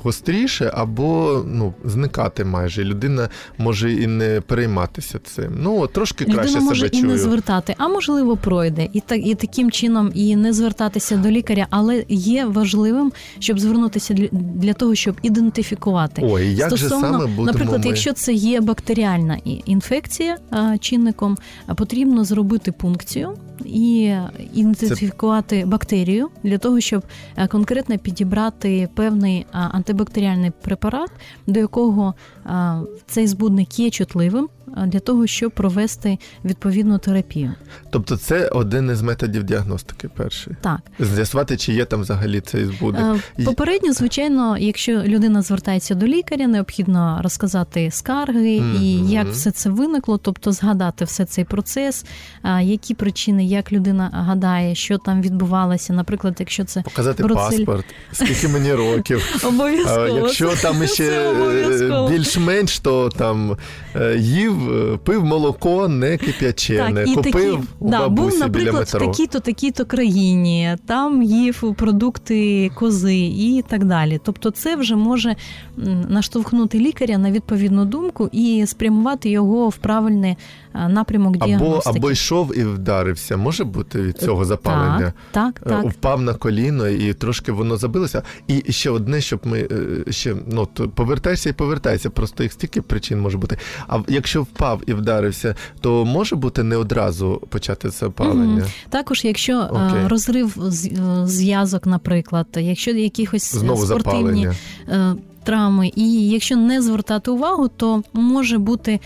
гостріше 0.03 0.71
або 0.73 1.43
ну, 1.47 1.73
зникати 1.85 2.45
майже. 2.45 2.83
Людина 2.83 3.29
може 3.57 3.93
і 3.93 4.07
не 4.07 4.41
перейматися 4.41 5.19
цим. 5.19 5.51
Ну, 5.57 5.87
трошки 5.87 6.25
краще 6.25 6.41
Людина 6.41 6.65
може 6.65 6.85
себе 6.85 6.97
і 6.97 7.01
чую. 7.01 7.11
не 7.11 7.17
звертати, 7.17 7.75
а 7.77 7.87
можливо 7.87 8.37
пройде. 8.37 8.87
І 8.93 8.99
так 8.99 9.27
і 9.27 9.35
таким 9.35 9.71
чином 9.71 10.11
і 10.15 10.35
не 10.35 10.53
звертатися 10.53 11.17
до 11.17 11.29
лікаря, 11.29 11.67
але 11.69 12.05
є 12.09 12.45
важливим, 12.45 13.11
щоб 13.39 13.59
звернутися 13.59 14.13
для 14.31 14.73
того, 14.73 14.95
щоб 14.95 15.15
ідентифікувати. 15.21 16.21
Ой, 16.25 16.55
як 16.55 16.67
Стосовно, 16.67 16.95
же 16.95 17.11
саме 17.11 17.25
будемо 17.25 17.45
наприклад, 17.45 17.81
ми... 17.83 17.87
якщо 17.87 18.13
це 18.13 18.33
є 18.33 18.61
бактеріальна 18.61 19.37
інфекція 19.65 20.37
чинником, 20.79 21.37
потрібно 21.75 22.25
зробити 22.25 22.71
пункцію 22.71 23.33
і 23.65 23.82
ідентифікувати 24.53 25.59
Це... 25.61 25.65
бактерію 25.65 26.29
для 26.43 26.57
того, 26.57 26.79
щоб 26.79 27.03
е, 27.37 27.47
конкретно 27.47 27.97
підібрати 27.97 28.89
певний 28.95 29.45
антибактеріальний 29.51 30.51
препарат, 30.61 31.11
до 31.47 31.59
якого 31.59 32.13
цей 33.07 33.27
збудник 33.27 33.79
є 33.79 33.89
чутливим 33.89 34.49
для 34.77 34.99
того, 34.99 35.27
щоб 35.27 35.51
провести 35.51 36.17
відповідну 36.45 36.97
терапію. 36.97 37.53
Тобто, 37.89 38.17
це 38.17 38.47
один 38.47 38.91
із 38.91 39.01
методів 39.01 39.43
діагностики. 39.43 40.09
Перший 40.15 40.55
так 40.61 40.79
з'ясувати, 40.99 41.57
чи 41.57 41.73
є 41.73 41.85
там 41.85 42.01
взагалі 42.01 42.41
цей 42.41 42.65
збудник. 42.65 43.23
Е, 43.39 43.43
попередньо, 43.43 43.93
звичайно, 43.93 44.57
якщо 44.57 44.91
людина 44.91 45.41
звертається 45.41 45.95
до 45.95 46.07
лікаря, 46.07 46.47
необхідно 46.47 47.19
розказати 47.23 47.91
скарги 47.91 48.59
mm-hmm. 48.59 48.81
і 48.81 49.11
як 49.11 49.27
все 49.27 49.51
це 49.51 49.69
виникло, 49.69 50.17
тобто 50.17 50.51
згадати 50.51 51.05
все 51.05 51.25
цей 51.25 51.45
процес, 51.45 52.05
які 52.61 52.93
причини, 52.93 53.45
як 53.45 53.71
людина 53.71 54.09
гадає, 54.13 54.75
що 54.75 54.97
там 54.97 55.21
відбувалося. 55.21 55.93
Наприклад, 55.93 56.35
якщо 56.39 56.63
це 56.63 56.81
показати 56.81 57.23
процель... 57.23 57.57
паспорт, 57.57 57.85
скільки 58.11 58.47
мені 58.47 58.73
років, 58.73 59.41
обов'язково. 59.47 60.07
якщо 60.07 60.55
там 60.61 60.87
ще 60.87 61.03
е, 61.03 62.09
більш-менш, 62.09 62.79
то 62.79 63.09
там 63.09 63.57
е, 63.95 64.17
їв. 64.17 64.62
Е, 64.71 64.97
пив 65.03 65.25
молоко 65.25 65.87
не 65.87 66.17
кип'ячене, 66.17 67.05
так, 67.05 67.15
купив 67.15 67.33
такі, 67.33 67.59
у 67.79 67.89
да, 67.89 67.99
бабусі 67.99 68.29
був, 68.29 68.39
наприклад, 68.39 68.73
біля 68.73 68.79
метро. 68.79 68.99
в 68.99 69.11
такій-то, 69.11 69.39
такій-то 69.39 69.85
країні, 69.85 70.77
там 70.85 71.23
їв 71.23 71.75
продукти 71.77 72.71
кози 72.75 73.17
і 73.17 73.63
так 73.69 73.85
далі. 73.85 74.19
Тобто, 74.23 74.51
це 74.51 74.75
вже 74.75 74.95
може 74.95 75.35
наштовхнути 76.09 76.79
лікаря 76.79 77.17
на 77.17 77.31
відповідну 77.31 77.85
думку 77.85 78.29
і 78.31 78.65
спрямувати 78.67 79.29
його 79.29 79.69
в 79.69 79.77
правильний 79.77 80.35
е, 80.75 80.87
напрямок 80.87 81.37
діагностики. 81.37 81.89
Або 81.89 81.97
або 81.97 82.11
йшов 82.11 82.57
і 82.57 82.63
вдарився. 82.63 83.37
Може 83.37 83.63
бути 83.63 84.01
від 84.01 84.17
цього 84.17 84.45
запалення? 84.45 85.13
Так, 85.31 85.59
так, 85.59 85.69
так. 85.69 85.85
Впав 85.85 86.21
на 86.21 86.33
коліно 86.33 86.87
і 86.87 87.13
трошки 87.13 87.51
воно 87.51 87.77
забилося. 87.77 88.21
І 88.47 88.71
ще 88.71 88.89
одне, 88.89 89.21
щоб 89.21 89.39
ми 89.43 89.67
ще 90.09 90.35
ну 90.47 90.67
повертайся 90.95 91.49
і 91.49 91.53
повертайся. 91.53 92.09
Просто 92.09 92.43
їх 92.43 92.51
стільки 92.53 92.81
причин 92.81 93.19
може 93.19 93.37
бути. 93.37 93.57
А 93.87 93.99
якщо 94.07 94.45
впав 94.53 94.81
і 94.87 94.93
вдарився, 94.93 95.55
то 95.81 96.05
може 96.05 96.35
бути 96.35 96.63
не 96.63 96.77
одразу 96.77 97.41
почати 97.49 97.89
запалення. 97.89 98.61
Угу. 98.61 98.71
Також, 98.89 99.25
якщо 99.25 99.59
okay. 99.59 100.07
Розрив 100.07 100.57
е, 100.57 100.71
зв'язок, 101.27 101.85
наприклад, 101.85 102.47
якщо 102.55 102.91
якихось 102.91 103.55
Знову 103.55 103.85
спортивні 103.85 104.47
запалення 104.87 105.17
травми, 105.43 105.91
і 105.95 106.29
якщо 106.29 106.55
не 106.55 106.81
звертати 106.81 107.31
увагу, 107.31 107.67
то 107.67 108.03
може 108.13 108.57
бути 108.57 108.99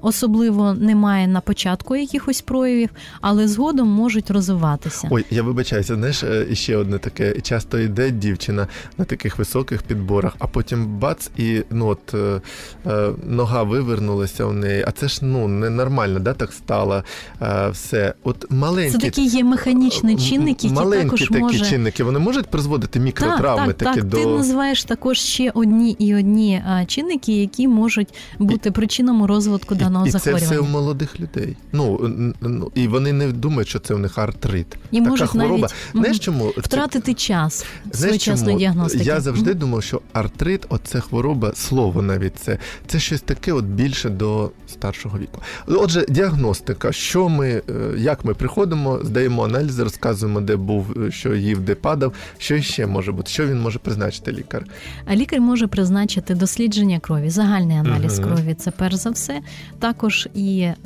особливо 0.00 0.74
немає 0.74 1.26
на 1.26 1.40
початку 1.40 1.96
якихось 1.96 2.40
проявів, 2.40 2.90
але 3.20 3.48
згодом 3.48 3.88
можуть 3.88 4.30
розвиватися. 4.30 5.08
Ой, 5.10 5.24
я 5.30 5.42
вибачаюся, 5.42 5.94
знаєш, 5.94 6.22
е, 6.22 6.54
ще 6.54 6.76
одне 6.76 6.98
таке. 6.98 7.40
Часто 7.40 7.78
йде 7.78 8.10
дівчина 8.10 8.68
на 8.98 9.04
таких 9.04 9.38
високих 9.38 9.82
підборах, 9.82 10.36
а 10.38 10.46
потім 10.46 10.86
бац, 10.86 11.30
і 11.36 11.62
ну 11.70 11.86
от 11.86 12.14
е, 12.14 12.40
е, 12.86 13.10
нога 13.26 13.62
вивернулася 13.62 14.44
у 14.44 14.52
неї. 14.52 14.84
А 14.88 14.90
це 14.90 15.08
ж 15.08 15.18
ну 15.22 15.48
ненормально, 15.48 16.18
да, 16.18 16.32
так 16.34 16.52
стало 16.52 17.04
е, 17.42 17.68
все. 17.72 18.14
От 18.24 18.50
маленькі 18.50 18.92
це 18.92 18.98
такі 18.98 19.24
є 19.24 19.44
механічні 19.44 20.16
чинники, 20.16 20.66
які 20.66 20.74
маленькі 20.74 21.04
також 21.04 21.20
такі 21.20 21.38
може... 21.38 21.64
чинники. 21.64 22.04
Вони 22.04 22.18
можуть 22.18 22.46
призводити 22.46 23.00
мікротравми 23.00 23.72
так, 23.72 23.76
так, 23.76 23.88
такі 23.88 24.00
так. 24.00 24.08
до 24.08 24.16
ти 24.16 24.26
називаєш 24.26 24.84
також 24.84 25.18
ще 25.18 25.50
одні 25.54 25.75
одні 25.76 25.90
і 25.98 26.14
одні 26.14 26.62
чинники, 26.86 27.32
які 27.40 27.68
можуть 27.68 28.08
бути 28.38 28.70
причинами 28.70 29.26
розвитку 29.26 29.74
даного 29.74 30.06
і, 30.06 30.10
захворювання. 30.10 30.46
І 30.46 30.48
це 30.48 30.54
все 30.54 30.68
у 30.68 30.72
молодих 30.72 31.20
людей. 31.20 31.56
Ну 31.72 32.10
ну 32.40 32.70
і 32.74 32.88
вони 32.88 33.12
не 33.12 33.32
думають, 33.32 33.68
що 33.68 33.78
це 33.78 33.94
у 33.94 33.98
них 33.98 34.18
артрит. 34.18 34.66
І 34.90 34.98
Така 34.98 35.10
можуть 35.10 35.28
хвороба. 35.28 35.58
навіть 35.58 35.74
Знаєш, 35.94 36.18
чому 36.18 36.52
втратити 36.56 37.14
час 37.14 37.66
своєчасної 37.92 38.56
діагностики. 38.56 39.04
Я 39.04 39.20
завжди 39.20 39.54
думав, 39.54 39.82
що 39.82 40.00
артрит, 40.12 40.66
оце 40.68 41.00
хвороба, 41.00 41.52
слово 41.54 42.02
навіть 42.02 42.38
це. 42.38 42.58
Це 42.86 42.98
щось 42.98 43.20
таке, 43.20 43.52
от 43.52 43.64
більше 43.64 44.10
до 44.10 44.50
старшого 44.68 45.18
віку. 45.18 45.40
Отже, 45.66 46.06
діагностика. 46.08 46.92
Що 46.92 47.28
ми, 47.28 47.48
е, 47.48 47.62
як 47.98 48.24
ми 48.24 48.34
приходимо, 48.34 49.00
здаємо 49.02 49.44
аналізи, 49.44 49.82
розказуємо, 49.82 50.40
де 50.40 50.56
був, 50.56 50.86
е, 51.02 51.10
що 51.10 51.34
їв, 51.34 51.60
де 51.60 51.74
падав. 51.74 52.12
Що 52.38 52.62
ще 52.62 52.86
може 52.86 53.12
бути? 53.12 53.30
Що 53.30 53.46
він 53.46 53.60
може 53.60 53.78
призначити 53.78 54.32
лікар? 54.32 54.66
А 55.06 55.16
лікар 55.16 55.40
може 55.40 55.65
призначити 55.68 56.34
дослідження 56.34 56.98
крові, 56.98 57.30
загальний 57.30 57.76
аналіз 57.76 58.20
uh 58.20 58.22
крові. 58.22 58.54
Це 58.54 58.70
перш 58.70 58.94
за 58.94 59.10
все. 59.10 59.40
Також 59.78 60.28
і 60.34 60.60
е, 60.60 60.76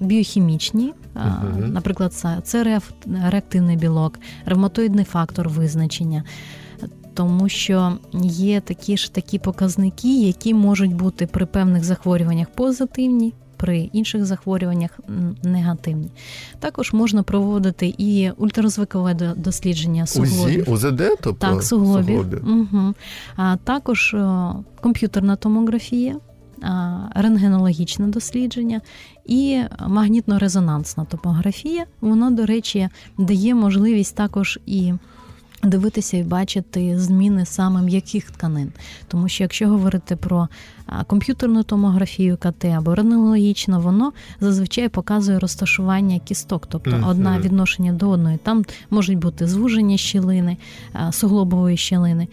біохімічні, 0.00 0.92
uh 1.14 1.68
наприклад, 1.68 2.12
це 2.42 2.80
реактивний 3.30 3.76
білок, 3.76 4.18
ревматоїдний 4.46 5.04
фактор 5.04 5.48
визначення. 5.48 6.24
Тому 7.14 7.48
що 7.48 7.98
є 8.22 8.60
такі 8.60 8.96
ж 8.96 9.14
такі 9.14 9.38
показники, 9.38 10.26
які 10.26 10.54
можуть 10.54 10.94
бути 10.94 11.26
при 11.26 11.46
певних 11.46 11.84
захворюваннях 11.84 12.48
позитивні, 12.48 13.34
при 13.60 13.78
інших 13.92 14.24
захворюваннях 14.24 15.00
негативні. 15.42 16.10
Також 16.58 16.92
можна 16.92 17.22
проводити 17.22 17.94
і 17.98 18.30
ультразвукове 18.36 19.14
дослідження 19.36 20.06
суглобів. 20.06 20.70
УЗІ, 20.70 20.88
УЗД, 20.88 21.02
тобто 21.20 21.32
так, 21.46 21.62
суглобів. 21.62 22.48
Угу. 22.48 22.94
А 23.36 23.56
також 23.56 24.16
комп'ютерна 24.80 25.36
томографія. 25.36 26.16
Рентгенологічне 27.14 28.06
дослідження 28.06 28.80
і 29.26 29.62
магнітно-резонансна 29.88 31.06
топографія. 31.06 31.84
Вона, 32.00 32.30
до 32.30 32.46
речі, 32.46 32.88
дає 33.18 33.54
можливість 33.54 34.16
також 34.16 34.58
і 34.66 34.92
дивитися 35.62 36.16
і 36.16 36.22
бачити 36.22 36.98
зміни 36.98 37.46
саме 37.46 37.82
м'яких 37.82 38.30
тканин. 38.30 38.72
Тому 39.08 39.28
що 39.28 39.44
якщо 39.44 39.68
говорити 39.68 40.16
про 40.16 40.48
комп'ютерну 41.06 41.62
томографію 41.62 42.36
КТ 42.36 42.64
або 42.64 42.94
рентгенологічно, 42.94 43.80
воно 43.80 44.12
зазвичай 44.40 44.88
показує 44.88 45.38
розташування 45.38 46.18
кісток, 46.18 46.66
тобто 46.66 46.90
mm-hmm. 46.90 47.08
одна 47.08 47.38
відношення 47.38 47.92
до 47.92 48.08
одної. 48.08 48.38
Там 48.42 48.64
можуть 48.90 49.18
бути 49.18 49.46
звуження 49.46 49.96
щілини, 49.96 50.56
суглобової 51.10 51.76
щілини. 51.76 52.28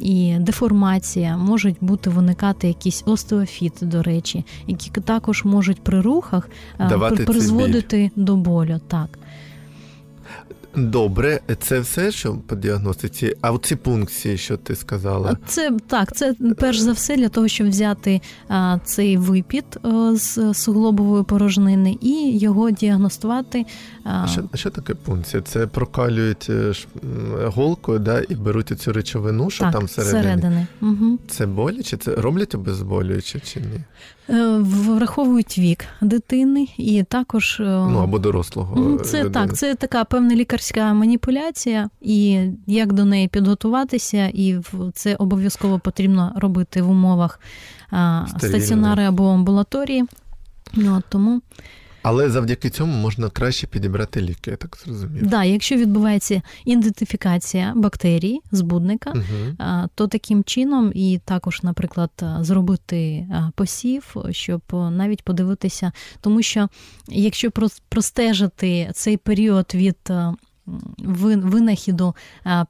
І 0.00 0.36
деформація 0.40 1.36
можуть 1.36 1.76
бути 1.80 2.10
виникати 2.10 2.68
якісь 2.68 3.02
остеофіти, 3.06 3.86
до 3.86 4.02
речі, 4.02 4.44
які 4.66 4.90
також 4.90 5.44
можуть 5.44 5.80
при 5.80 6.00
рухах 6.00 6.48
Давати 6.88 7.24
призводити 7.24 8.10
до 8.16 8.36
болю. 8.36 8.80
Так. 8.88 9.18
Добре, 10.76 11.40
це 11.58 11.80
все, 11.80 12.12
що 12.12 12.34
по 12.34 12.56
діагностиці. 12.56 13.36
А 13.40 13.58
ці 13.58 13.76
пункції, 13.76 14.38
що 14.38 14.56
ти 14.56 14.76
сказала, 14.76 15.36
це 15.46 15.70
так. 15.86 16.16
Це 16.16 16.34
перш 16.58 16.78
за 16.78 16.92
все 16.92 17.16
для 17.16 17.28
того, 17.28 17.48
щоб 17.48 17.68
взяти 17.68 18.20
а, 18.48 18.78
цей 18.84 19.16
випід 19.16 19.64
а, 19.82 20.12
з 20.16 20.54
суглобової 20.54 21.24
порожнини 21.24 21.98
і 22.00 22.38
його 22.38 22.70
діагностувати. 22.70 23.66
А 24.04 24.26
що 24.26 24.42
що 24.54 24.70
таке 24.70 24.94
пункція? 24.94 25.42
Це 25.42 25.66
прокалюють 25.66 26.46
е, 26.50 26.74
голкою, 27.44 27.98
да, 27.98 28.20
і 28.28 28.34
беруть 28.34 28.80
цю 28.80 28.92
речовину, 28.92 29.50
що 29.50 29.64
так, 29.64 29.72
там 29.72 29.84
всередині. 29.84 30.20
всередини. 30.20 30.66
Угу. 30.82 31.18
Це 31.28 31.46
боляче? 31.46 31.96
Це 31.96 32.14
роблять 32.14 32.54
обезболююче 32.54 33.40
чи 33.40 33.60
ні? 33.60 33.80
Е, 34.30 34.58
враховують 34.60 35.58
вік 35.58 35.84
дитини 36.00 36.68
і 36.76 37.02
також 37.02 37.60
е, 37.60 37.64
ну 37.64 37.98
або 37.98 38.18
дорослого. 38.18 38.98
Це 38.98 39.18
людини. 39.18 39.30
так, 39.30 39.56
це 39.56 39.74
така 39.74 40.04
певна 40.04 40.34
лікарська 40.34 40.94
маніпуляція, 40.94 41.90
і 42.00 42.46
як 42.66 42.92
до 42.92 43.04
неї 43.04 43.28
підготуватися, 43.28 44.30
і 44.34 44.56
це 44.94 45.14
обов'язково 45.14 45.78
потрібно 45.78 46.32
робити 46.36 46.82
в 46.82 46.90
умовах 46.90 47.40
стаціонари 48.38 49.04
або 49.04 49.28
амбулаторії. 49.28 50.04
Ну, 50.74 51.02
тому 51.08 51.40
але 52.02 52.30
завдяки 52.30 52.70
цьому 52.70 52.96
можна 52.96 53.30
краще 53.30 53.66
підібрати 53.66 54.22
ліки, 54.22 54.50
я 54.50 54.56
так 54.56 54.78
зрозумів. 54.84 55.26
Да, 55.26 55.44
якщо 55.44 55.76
відбувається 55.76 56.42
ідентифікація 56.64 57.72
бактерій, 57.76 58.40
збудника, 58.52 59.10
угу. 59.10 59.68
то 59.94 60.06
таким 60.06 60.44
чином 60.44 60.92
і 60.94 61.20
також, 61.24 61.62
наприклад, 61.62 62.10
зробити 62.40 63.26
посів, 63.54 64.16
щоб 64.30 64.62
навіть 64.70 65.22
подивитися, 65.22 65.92
тому 66.20 66.42
що 66.42 66.68
якщо 67.08 67.50
простежити 67.88 68.90
цей 68.94 69.16
період 69.16 69.72
від 69.74 69.96
винахіду 71.42 72.14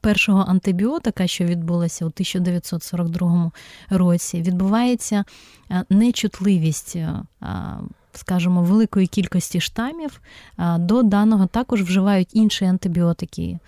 першого 0.01 0.45
антибіотика, 0.49 1.27
що 1.27 1.45
відбулося 1.45 2.05
у 2.05 2.09
1942 2.09 3.51
році, 3.91 4.43
відбувається 4.43 5.25
нечутливість 5.91 6.97
скажімо, 8.13 8.63
великої 8.63 9.07
кількості 9.07 9.61
штамів, 9.61 10.21
до 10.79 11.03
даного 11.03 11.47
також 11.47 11.83
вживають 11.83 12.29
інші 12.33 12.65
антибіотики 12.65 13.59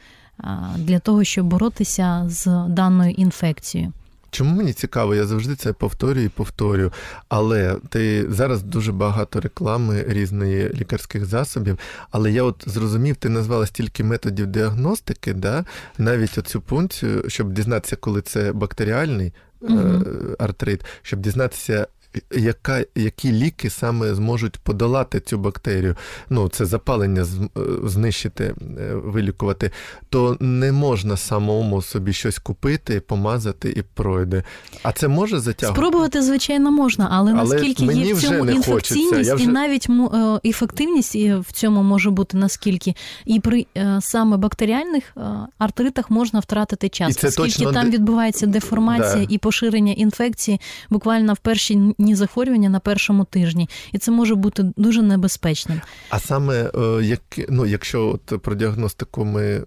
для 0.77 0.99
того, 0.99 1.25
щоб 1.25 1.47
боротися 1.47 2.25
з 2.29 2.47
даною 2.69 3.11
інфекцією. 3.11 3.93
Чому 4.35 4.57
мені 4.57 4.73
цікаво, 4.73 5.15
я 5.15 5.27
завжди 5.27 5.55
це 5.55 5.73
повторюю 5.73 6.27
і 6.27 6.29
повторюю. 6.29 6.93
Але 7.29 7.77
ти 7.89 8.27
зараз 8.33 8.63
дуже 8.63 8.93
багато 8.93 9.41
реклами 9.41 10.05
різної 10.09 10.69
лікарських 10.69 11.25
засобів. 11.25 11.79
Але 12.11 12.33
я 12.33 12.43
от 12.43 12.65
зрозумів, 12.67 13.17
ти 13.17 13.29
назвала 13.29 13.67
стільки 13.67 14.05
методів 14.05 14.47
діагностики, 14.47 15.35
да? 15.35 15.65
навіть 15.99 16.39
оцю 16.39 16.61
пункцію, 16.61 17.25
щоб 17.29 17.53
дізнатися, 17.53 17.97
коли 17.97 18.23
це 18.23 18.53
бактеріальний 18.53 19.33
угу. 19.61 20.05
артрит, 20.39 20.85
щоб 21.03 21.21
дізнатися, 21.21 21.87
яка, 22.31 22.85
які 22.95 23.33
ліки 23.33 23.71
саме 23.71 24.15
зможуть 24.15 24.59
подолати 24.59 25.21
цю 25.21 25.39
бактерію, 25.39 25.97
ну 26.31 26.49
це 26.49 26.65
запалення 26.65 27.23
е, 27.23 27.61
знищити, 27.85 28.45
е, 28.45 28.95
вилікувати, 28.95 29.71
то 30.09 30.37
не 30.41 30.73
можна 30.73 31.17
самому 31.17 31.83
собі 31.83 32.13
щось 32.13 32.39
купити, 32.39 33.01
помазати 33.01 33.71
і 33.71 33.83
пройде. 33.83 34.43
А 34.83 34.93
це 34.93 35.09
може 35.09 35.39
затягувати? 35.39 35.81
Спробувати, 35.81 36.23
звичайно, 36.23 36.71
можна, 36.71 37.09
але, 37.13 37.33
але 37.33 37.55
наскільки 37.55 37.85
є 37.85 38.15
в 38.15 38.23
цьому 38.23 38.51
інфекційність 38.51 39.33
вже... 39.33 39.45
і 39.45 39.47
навіть 39.47 39.87
е, 39.91 40.41
ефективність 40.45 41.15
в 41.17 41.53
цьому 41.53 41.83
може 41.83 42.11
бути 42.11 42.37
наскільки, 42.37 42.95
і 43.25 43.41
при 43.41 43.67
саме 44.01 44.37
бактеріальних 44.37 45.17
артритах 45.59 46.11
можна 46.11 46.41
втратити 46.41 46.89
час, 46.89 47.11
і 47.11 47.13
це 47.15 47.29
оскільки 47.29 47.65
точно... 47.65 47.73
там 47.73 47.91
відбувається 47.91 48.47
деформація 48.47 49.27
да. 49.27 49.35
і 49.35 49.39
поширення 49.39 49.93
інфекції 49.93 50.61
буквально 50.91 51.35
в 51.35 51.39
перші 51.39 51.95
дні 52.05 52.15
захворювання 52.15 52.69
на 52.69 52.81
першому 52.81 53.25
тижні, 53.25 53.69
і 53.93 53.99
це 53.99 54.11
може 54.11 54.35
бути 54.35 54.73
дуже 54.77 55.03
небезпечним. 55.03 55.81
А 56.09 56.19
саме 56.19 56.71
е, 56.75 57.05
як 57.05 57.21
ну, 57.49 57.67
якщо 57.67 58.09
от 58.09 58.43
про 58.43 58.55
діагностику 58.55 59.25
ми 59.25 59.45
е, 59.45 59.65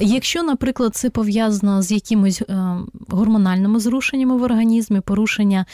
якщо, 0.00 0.42
наприклад, 0.42 0.96
це 0.96 1.10
пов'язано 1.10 1.82
з 1.82 1.92
якимось 1.92 2.42
е, 2.42 2.76
гормональними 3.08 3.80
зрушеннями 3.80 4.36
в 4.36 4.42
організмі, 4.42 5.00
порушення 5.00 5.66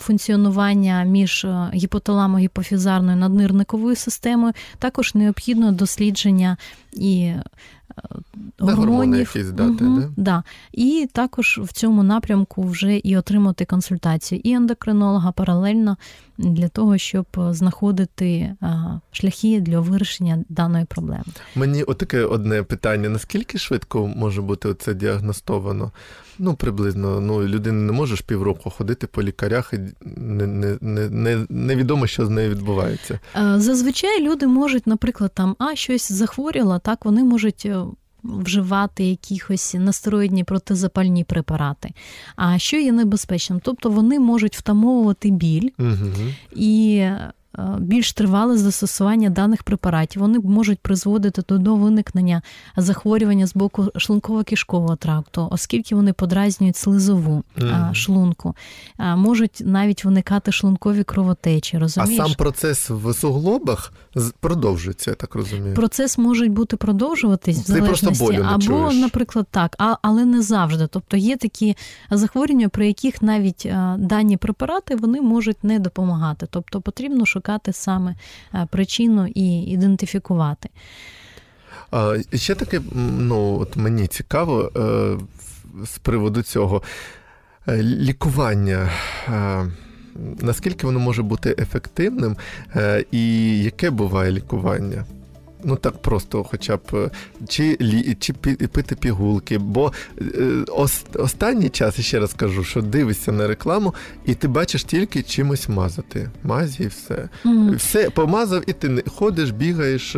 функціонування 0.00 1.04
між 1.04 1.44
гіпоталамо-гіпофізарною 1.74 3.14
наднирниковою 3.14 3.96
системою, 3.96 4.52
також 4.78 5.14
необхідно 5.14 5.72
дослідження 5.72 6.56
і 6.92 7.32
гормонів. 8.58 9.18
якісь 9.34 9.50
дати, 9.50 9.84
угу, 9.84 10.00
да? 10.00 10.08
Да. 10.16 10.42
І 10.72 11.08
також 11.12 11.60
в 11.62 11.72
цьому 11.72 12.02
напрямку 12.02 12.62
вже 12.62 12.96
і 12.96 13.16
отримати 13.16 13.64
консультацію 13.64 14.40
і 14.44 14.52
ендокринолога 14.52 15.32
паралельно 15.32 15.96
для 16.38 16.68
того, 16.68 16.98
щоб 16.98 17.26
знаходити 17.36 18.56
шляхи 19.12 19.60
для 19.60 19.80
вирішення 19.80 20.44
даної 20.48 20.84
проблеми. 20.84 21.24
Мені 21.54 21.82
отаке 21.82 22.24
одне 22.24 22.62
питання: 22.62 23.08
наскільки 23.08 23.58
швидко 23.58 24.06
може 24.06 24.42
бути 24.42 24.74
це 24.74 24.94
діагностовано? 24.94 25.92
Ну, 26.38 26.54
приблизно, 26.54 27.20
ну 27.20 27.42
людина 27.42 27.78
не 27.78 27.92
може 27.92 28.16
ж 28.16 28.24
півроку 28.26 28.70
ходити 28.70 29.06
по 29.06 29.22
лікарях, 29.22 29.72
і 29.72 29.78
не, 30.16 30.46
не, 30.46 30.78
не, 30.80 31.08
не, 31.10 31.46
невідомо, 31.48 32.06
що 32.06 32.26
з 32.26 32.30
нею 32.30 32.50
відбувається. 32.50 33.18
Зазвичай 33.56 34.22
люди 34.22 34.46
можуть, 34.46 34.86
наприклад, 34.86 35.32
там 35.34 35.56
а 35.58 35.74
щось 35.74 36.12
захворіло, 36.12 36.78
так 36.78 37.04
вони 37.04 37.24
можуть 37.24 37.62
е, 37.66 37.81
вживати 38.24 39.04
якісь 39.04 39.74
настероїдні 39.74 40.44
протизапальні 40.44 41.24
препарати. 41.24 41.90
А 42.36 42.58
що 42.58 42.76
є 42.76 42.92
небезпечним? 42.92 43.60
Тобто 43.64 43.90
вони 43.90 44.20
можуть 44.20 44.56
втамовувати 44.56 45.30
біль 45.30 45.70
угу. 45.78 46.10
і 46.56 47.06
більш 47.78 48.12
тривале 48.12 48.56
застосування 48.58 49.30
даних 49.30 49.62
препаратів. 49.62 50.22
Вони 50.22 50.38
можуть 50.38 50.78
призводити 50.78 51.42
до 51.58 51.74
виникнення 51.74 52.42
захворювання 52.76 53.46
з 53.46 53.54
боку 53.54 53.82
шлунково-кишкового 53.82 54.96
тракту, 54.96 55.48
оскільки 55.50 55.94
вони 55.94 56.12
подразнюють 56.12 56.76
слизову 56.76 57.44
mm. 57.58 57.94
шлунку, 57.94 58.56
можуть 58.98 59.62
навіть 59.64 60.04
виникати 60.04 60.52
шлункові 60.52 61.04
кровотечі. 61.04 61.78
розумієш? 61.78 62.20
А 62.20 62.24
сам 62.24 62.34
процес 62.34 62.90
в 62.90 63.14
суглобах 63.14 63.92
продовжується, 64.40 65.10
я 65.10 65.14
так 65.14 65.34
розумію. 65.34 65.74
Процес 65.74 66.18
може 66.18 66.48
бути 66.48 66.76
продовжуватись 66.76 67.58
в 67.58 67.66
залежності, 67.66 68.06
просто 68.06 68.24
болю 68.24 68.42
не 68.42 68.48
або, 68.48 68.62
чуєш. 68.62 68.94
наприклад, 68.94 69.46
так, 69.50 69.76
а, 69.78 69.96
але 70.02 70.24
не 70.24 70.42
завжди. 70.42 70.86
Тобто 70.86 71.16
є 71.16 71.36
такі 71.36 71.76
захворювання, 72.10 72.68
при 72.68 72.86
яких 72.86 73.22
навіть 73.22 73.68
дані 73.98 74.36
препарати 74.36 74.96
вони 74.96 75.20
можуть 75.20 75.64
не 75.64 75.78
допомагати. 75.78 76.46
Тобто 76.50 76.80
потрібно 76.80 77.26
шукати 77.26 77.41
шукати 77.42 77.72
саме 77.72 78.14
е, 78.54 78.66
причину 78.70 79.26
і 79.26 79.62
ідентифікувати. 79.62 80.68
Ще 82.34 82.54
таке, 82.54 82.80
ну 83.18 83.58
от 83.60 83.76
мені 83.76 84.06
цікаво 84.06 84.72
е, 84.76 85.18
з 85.86 85.98
приводу 85.98 86.42
цього 86.42 86.82
е, 87.68 87.82
лікування. 87.82 88.90
Наскільки 90.40 90.86
воно 90.86 90.98
може 90.98 91.22
бути 91.22 91.54
ефективним, 91.58 92.36
і 93.10 93.58
яке 93.62 93.90
буває 93.90 94.32
лікування? 94.32 95.04
Ну 95.64 95.76
так 95.76 96.02
просто, 96.02 96.44
хоча 96.44 96.76
б 96.76 96.80
е, 96.94 97.10
чи 97.48 97.76
лі, 97.80 98.16
чи 98.20 98.32
пити 98.32 98.96
пігулки. 98.96 99.58
Бо 99.58 99.92
е, 100.20 100.24
ос, 100.68 101.04
останній 101.14 101.68
час 101.68 102.00
ще 102.00 102.20
раз 102.20 102.34
кажу, 102.34 102.64
що 102.64 102.82
дивишся 102.82 103.32
на 103.32 103.46
рекламу, 103.46 103.94
і 104.24 104.34
ти 104.34 104.48
бачиш 104.48 104.84
тільки 104.84 105.22
чимось 105.22 105.68
мазати. 105.68 106.30
Мазі 106.44 106.82
і 106.82 106.86
все. 106.86 107.28
Mm. 107.44 107.76
Все 107.76 108.10
помазав, 108.10 108.62
і 108.66 108.72
ти 108.72 109.04
ходиш, 109.06 109.50
бігаєш, 109.50 110.16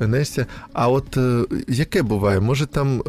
нешся. 0.00 0.46
А 0.72 0.88
от 0.88 1.18
яке 1.68 2.02
буває? 2.02 2.40
Може 2.40 2.66
там 2.66 3.02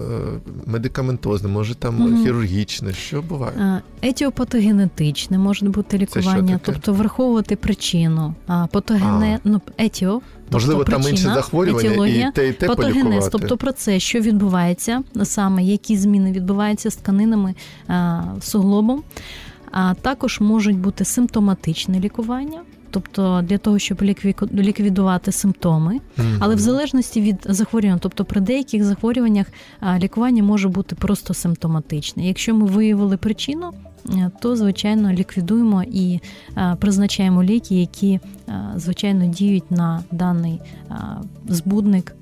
медикаментозне, 0.65 1.49
може 1.49 1.75
там 1.75 1.97
mm. 1.97 2.23
хірургічне? 2.23 2.93
Що 2.93 3.21
буває? 3.21 3.81
Етіопатогенетичне 4.01 5.37
може 5.37 5.65
бути 5.65 5.97
лікування, 5.97 6.59
тобто 6.63 6.93
враховувати 6.93 7.55
причину. 7.55 8.35
А 8.47 8.67
патогене, 8.67 9.39
а. 9.45 9.49
ну 9.49 9.61
етіо. 9.77 10.21
Можливо, 10.51 10.83
тобто, 10.83 11.01
там 11.01 11.11
інше 11.11 11.31
захворювання 11.33 11.89
етіологія, 11.89 12.27
і 12.27 12.31
те, 12.31 12.47
і 12.49 12.53
те 12.53 12.67
патогенез, 12.67 13.03
полікувати. 13.03 13.29
тобто 13.31 13.57
про 13.57 13.71
це, 13.71 13.99
що 13.99 14.19
відбувається 14.19 15.03
саме, 15.23 15.63
які 15.63 15.97
зміни 15.97 16.31
відбуваються 16.31 16.91
з 16.91 16.95
тканинами 16.95 17.55
суглобом. 18.41 19.03
А 19.71 19.93
також 19.93 20.39
можуть 20.39 20.77
бути 20.77 21.05
симптоматичне 21.05 21.99
лікування, 21.99 22.61
тобто 22.95 23.41
для 23.43 23.57
того, 23.57 23.79
щоб 23.79 24.01
ліквідувати 24.53 25.31
симптоми, 25.31 25.93
mm-hmm. 25.93 26.37
але 26.39 26.55
в 26.55 26.59
залежності 26.59 27.21
від 27.21 27.35
захворювання, 27.49 27.99
тобто 28.01 28.25
при 28.25 28.41
деяких 28.41 28.83
захворюваннях 28.83 29.47
лікування 29.99 30.43
може 30.43 30.69
бути 30.69 30.95
просто 30.95 31.33
симптоматичне. 31.33 32.27
Якщо 32.27 32.55
ми 32.55 32.65
виявили 32.65 33.17
причину, 33.17 33.71
Е, 34.13 34.31
то 34.41 34.55
звичайно 34.55 35.13
ліквідуємо 35.13 35.83
і 35.83 36.19
е, 36.57 36.75
призначаємо 36.79 37.43
ліки, 37.43 37.75
які 37.75 38.19
е, 38.49 38.73
звичайно 38.75 39.25
діють 39.25 39.71
на 39.71 40.03
даний 40.11 40.61
збудник. 41.47 42.15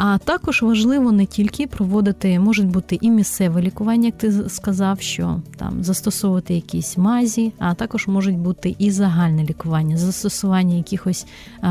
А 0.00 0.18
також 0.18 0.62
важливо 0.62 1.12
не 1.12 1.26
тільки 1.26 1.66
проводити, 1.66 2.40
можуть 2.40 2.66
бути 2.66 2.98
і 3.00 3.10
місцеве 3.10 3.62
лікування, 3.62 4.06
як 4.06 4.18
ти 4.18 4.48
сказав, 4.48 5.00
що 5.00 5.40
там 5.56 5.84
застосовувати 5.84 6.54
якісь 6.54 6.98
мазі, 6.98 7.52
а 7.58 7.74
також 7.74 8.06
можуть 8.06 8.38
бути 8.38 8.76
і 8.78 8.90
загальне 8.90 9.44
лікування, 9.44 9.96
застосування 9.96 10.74
якихось 10.74 11.26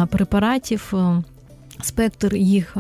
препаратів 0.10 0.94
Спектр 1.82 2.36
їх 2.36 2.78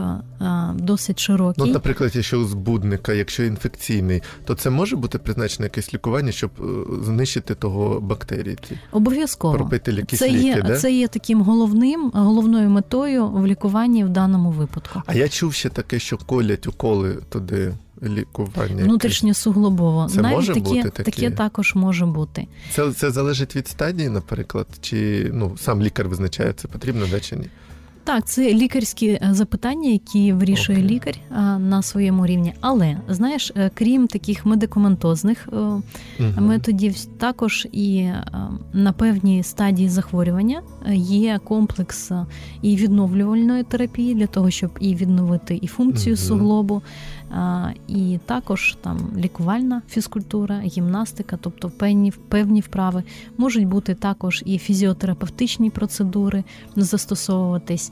досить 0.73 1.19
широкий. 1.19 1.63
Ну, 1.65 1.73
наприклад, 1.73 2.11
якщо 2.15 2.39
у 2.39 2.45
збудника, 2.45 3.13
якщо 3.13 3.43
інфекційний, 3.43 4.23
то 4.45 4.55
це 4.55 4.69
може 4.69 4.95
бути 4.95 5.17
призначене 5.17 5.65
якесь 5.65 5.93
лікування, 5.93 6.31
щоб 6.31 6.51
е, 6.59 6.63
знищити 7.03 7.55
того 7.55 7.99
бактерії? 7.99 8.57
Обов'язково 8.91 9.53
Пробити 9.53 9.91
якісь 9.91 10.19
це 10.19 10.29
ліки, 10.29 10.39
є 10.39 10.61
да? 10.61 10.77
це 10.77 10.91
є 10.91 11.07
таким 11.07 11.41
головним 11.41 12.11
головною 12.13 12.69
метою 12.69 13.27
в 13.27 13.47
лікуванні 13.47 14.03
в 14.03 14.09
даному 14.09 14.51
випадку. 14.51 15.01
А 15.05 15.13
я 15.13 15.29
чув 15.29 15.53
ще 15.53 15.69
таке, 15.69 15.99
що 15.99 16.17
колять 16.17 16.67
уколи 16.67 17.17
туди. 17.29 17.73
Лікування 18.03 18.83
внутрішньосуглобово. 18.83 20.09
Це 20.13 20.21
Навіть 20.21 20.35
може 20.35 20.53
таке, 20.53 20.65
бути 20.69 20.89
таке? 20.89 21.11
таке 21.11 21.31
також 21.31 21.75
може 21.75 22.05
бути. 22.05 22.47
Це 22.71 22.91
це 22.91 23.11
залежить 23.11 23.55
від 23.55 23.67
стадії, 23.67 24.09
наприклад, 24.09 24.67
чи 24.81 25.29
ну 25.33 25.57
сам 25.57 25.81
лікар 25.81 26.07
визначає, 26.07 26.53
це 26.53 26.67
потрібно 26.67 27.05
да 27.11 27.19
чи 27.19 27.35
ні? 27.35 27.47
Так, 28.07 28.25
це 28.25 28.53
лікарські 28.53 29.07
е, 29.07 29.29
запитання, 29.31 29.89
які 29.89 30.33
вирішує 30.33 30.79
okay. 30.79 30.85
лікар 30.85 31.15
на 31.59 31.81
своєму 31.81 32.25
рівні. 32.25 32.53
Але 32.61 32.97
знаєш, 33.09 33.51
е, 33.55 33.71
крім 33.73 34.07
таких 34.07 34.45
медикаментозних 34.45 35.47
uh-huh. 35.47 35.81
методів, 36.41 37.05
також 37.05 37.67
і 37.71 38.09
на 38.73 38.91
певній 38.91 39.43
стадії 39.43 39.89
захворювання 39.89 40.61
є 40.93 41.39
комплекс 41.43 42.11
і 42.61 42.75
відновлювальної 42.75 43.63
терапії 43.63 44.15
для 44.15 44.27
того, 44.27 44.49
щоб 44.49 44.71
і 44.79 44.95
відновити 44.95 45.59
і 45.61 45.67
функцію 45.67 46.15
uh-huh. 46.15 46.27
суглобу, 46.27 46.81
і 47.87 48.19
також 48.25 48.77
там 48.81 48.97
лікувальна 49.17 49.81
фізкультура, 49.89 50.59
гімнастика, 50.59 51.37
тобто 51.41 51.69
певні 51.69 52.11
певні 52.11 52.61
вправи 52.61 53.03
можуть 53.37 53.67
бути 53.67 53.95
також 53.95 54.43
і 54.45 54.57
фізіотерапевтичні 54.57 55.69
процедури 55.69 56.43
застосовуватись. 56.75 57.91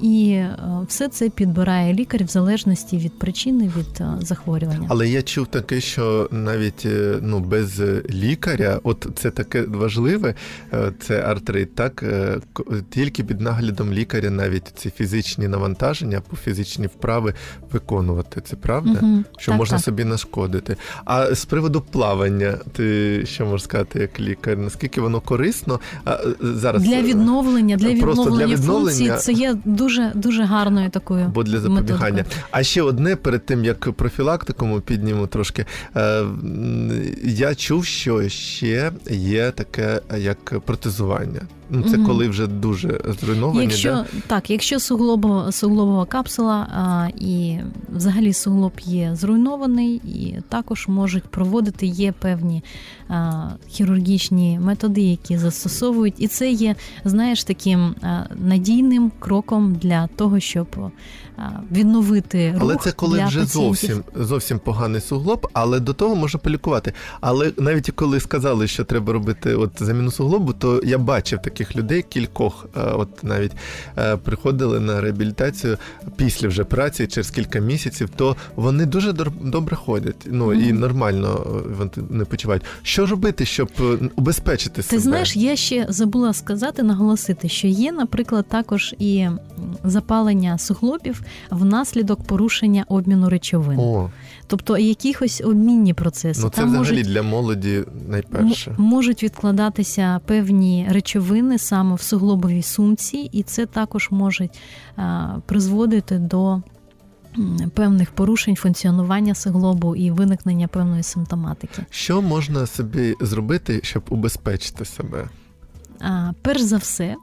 І 0.00 0.30
е, 0.30 0.56
все 0.88 1.08
це 1.08 1.28
підбирає 1.28 1.94
лікар 1.94 2.24
в 2.24 2.26
залежності 2.26 2.98
від 2.98 3.18
причини 3.18 3.72
від 3.78 4.00
е, 4.00 4.06
захворювання. 4.20 4.86
Але 4.90 5.08
я 5.08 5.22
чув 5.22 5.46
таке, 5.46 5.80
що 5.80 6.28
навіть 6.32 6.86
е, 6.86 7.18
ну 7.22 7.40
без 7.40 7.82
лікаря, 8.10 8.80
от 8.82 9.06
це 9.14 9.30
таке 9.30 9.62
важливе, 9.62 10.34
це 11.00 11.22
артрит, 11.22 11.74
так 11.74 12.04
тільки 12.90 13.24
під 13.24 13.40
наглядом 13.40 13.92
лікаря 13.92 14.30
навіть 14.30 14.72
ці 14.76 14.90
фізичні 14.90 15.48
навантаження 15.48 16.20
по 16.20 16.36
фізичні 16.36 16.86
вправи 16.86 17.34
виконувати. 17.72 18.40
Це 18.40 18.56
правда? 18.56 19.00
Угу. 19.02 19.24
Що 19.38 19.52
так, 19.52 19.58
можна 19.58 19.76
так. 19.76 19.84
собі 19.84 20.04
нашкодити. 20.04 20.76
А 21.04 21.34
з 21.34 21.44
приводу 21.44 21.80
плавання, 21.80 22.58
ти 22.72 23.26
що 23.26 23.46
можеш 23.46 23.64
сказати 23.64 23.98
як 23.98 24.20
лікар? 24.20 24.58
Наскільки 24.58 25.00
воно 25.00 25.20
корисно? 25.20 25.80
А 26.04 26.18
зараз 26.40 26.82
для 26.82 27.02
відновлення, 27.02 27.76
для 27.76 27.88
відновлення, 27.88 28.46
для 28.46 28.46
відновлення 28.46 28.90
функції 28.90 29.12
це 29.18 29.32
є 29.32 29.56
дуже 29.64 29.85
дуже 29.86 30.12
дуже 30.14 30.44
гарною 30.44 30.90
такою. 30.90 31.28
Бо 31.34 31.42
для 31.42 31.60
запобігання. 31.60 32.16
Методикою. 32.16 32.44
А 32.50 32.62
ще 32.62 32.82
одне 32.82 33.16
перед 33.16 33.46
тим 33.46 33.64
як 33.64 33.92
профілактикому 33.92 34.80
підніму 34.80 35.26
трошки. 35.26 35.66
Е, 35.96 36.24
я 37.24 37.54
чув, 37.54 37.84
що 37.84 38.28
ще 38.28 38.92
є 39.10 39.50
таке 39.50 40.00
як 40.18 40.60
протезування. 40.60 41.40
Ну, 41.70 41.82
Це 41.82 41.96
угу. 41.96 42.06
коли 42.06 42.28
вже 42.28 42.46
дуже 42.46 43.00
зруйновані. 43.20 43.62
Якщо 43.62 43.90
да? 43.90 44.06
так, 44.26 44.50
якщо 44.50 44.80
суглобова 44.80 45.52
суглобова 45.52 46.04
капсула 46.04 46.54
а, 46.54 47.08
і 47.18 47.58
взагалі 47.88 48.32
суглоб 48.32 48.72
є 48.84 49.10
зруйнований, 49.14 49.94
і 49.94 50.34
також 50.48 50.88
можуть 50.88 51.24
проводити 51.24 51.86
є 51.86 52.12
певні 52.12 52.62
а, 53.08 53.48
хірургічні 53.68 54.58
методи, 54.62 55.00
які 55.00 55.38
застосовують, 55.38 56.14
і 56.18 56.28
це 56.28 56.50
є, 56.50 56.74
знаєш, 57.04 57.44
таким 57.44 57.94
а, 58.02 58.22
надійним 58.36 59.12
кроком 59.18 59.75
для 59.76 60.06
того, 60.06 60.40
щоб 60.40 60.66
відновити 61.72 62.52
рух 62.52 62.62
Але 62.62 62.76
це 62.76 62.92
коли 62.92 63.18
для 63.18 63.26
вже 63.26 63.40
пацієнтів. 63.40 63.86
зовсім 63.86 64.04
зовсім 64.14 64.58
поганий 64.58 65.00
суглоб, 65.00 65.48
але 65.52 65.80
до 65.80 65.92
того 65.92 66.16
можна 66.16 66.40
полікувати. 66.40 66.92
Але 67.20 67.52
навіть 67.58 67.90
коли 67.90 68.20
сказали, 68.20 68.66
що 68.66 68.84
треба 68.84 69.12
робити 69.12 69.54
от 69.54 69.70
заміну 69.78 70.10
суглобу, 70.10 70.52
то 70.52 70.80
я 70.84 70.98
бачив 70.98 71.42
таких 71.42 71.76
людей, 71.76 72.02
кількох, 72.02 72.66
е, 72.76 72.80
от 72.80 73.24
навіть 73.24 73.52
е, 73.98 74.16
приходили 74.16 74.80
на 74.80 75.00
реабілітацію 75.00 75.78
після 76.16 76.48
вже 76.48 76.64
праці 76.64 77.06
через 77.06 77.30
кілька 77.30 77.58
місяців, 77.58 78.10
то 78.16 78.36
вони 78.56 78.86
дуже 78.86 79.12
добре 79.42 79.76
ходять. 79.76 80.26
Ну 80.26 80.46
mm-hmm. 80.46 80.68
і 80.68 80.72
нормально 80.72 81.46
е, 81.82 82.00
не 82.10 82.24
почувають. 82.24 82.62
Що 82.82 83.06
робити, 83.06 83.46
щоб 83.46 83.70
убезпечити 84.16 84.76
Ти 84.76 84.82
себе? 84.82 84.96
Ти 84.96 85.02
знаєш, 85.02 85.36
я 85.36 85.56
ще 85.56 85.86
забула 85.88 86.32
сказати, 86.32 86.82
наголосити, 86.82 87.48
що 87.48 87.68
є, 87.68 87.92
наприклад, 87.92 88.46
також 88.48 88.94
і 88.98 89.28
запалення 89.84 90.58
суглобів 90.58 91.22
внаслідок 91.50 92.22
порушення 92.22 92.84
обміну 92.88 93.28
речовин. 93.28 93.78
О. 93.78 94.10
Тобто 94.46 94.78
якихось 94.78 95.42
обмінні 95.44 95.94
процеси. 95.94 96.40
Ну, 96.44 96.48
Це 96.50 96.56
Там 96.56 96.68
взагалі 96.68 96.90
можуть, 96.90 97.06
для 97.06 97.22
молоді 97.22 97.84
найперше. 98.08 98.70
М- 98.70 98.76
можуть 98.78 99.22
відкладатися 99.22 100.20
певні 100.26 100.86
речовини 100.90 101.58
саме 101.58 101.94
в 101.94 102.00
суглобовій 102.00 102.62
сумці, 102.62 103.16
і 103.32 103.42
це 103.42 103.66
також 103.66 104.08
може 104.10 104.48
а, 104.96 105.28
призводити 105.46 106.18
до. 106.18 106.62
Певних 107.74 108.10
порушень 108.10 108.56
функціонування 108.56 109.34
суглобу 109.34 109.96
і 109.96 110.10
виникнення 110.10 110.68
певної 110.68 111.02
симптоматики. 111.02 111.82
Що 111.90 112.22
можна 112.22 112.66
собі 112.66 113.14
зробити, 113.20 113.80
щоб 113.82 114.02
убезпечити 114.08 114.84
себе? 114.84 115.28
А, 116.00 116.32
Перш 116.42 116.60
за 116.60 116.76
все, 116.76 117.16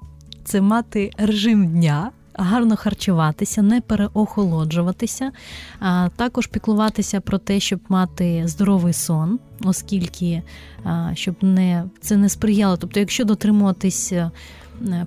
це 0.43 0.61
мати 0.61 1.11
режим 1.17 1.67
дня, 1.67 2.11
гарно 2.33 2.75
харчуватися, 2.75 3.61
не 3.61 3.81
переохолоджуватися, 3.81 5.31
а 5.79 6.09
також 6.15 6.47
піклуватися 6.47 7.21
про 7.21 7.37
те, 7.37 7.59
щоб 7.59 7.79
мати 7.89 8.43
здоровий 8.45 8.93
сон, 8.93 9.39
оскільки 9.63 10.41
щоб 11.13 11.35
не 11.41 11.83
це 12.01 12.17
не 12.17 12.29
сприяло. 12.29 12.77
Тобто, 12.77 12.99
якщо 12.99 13.25
дотримуватися 13.25 14.15
Е, 14.15 14.31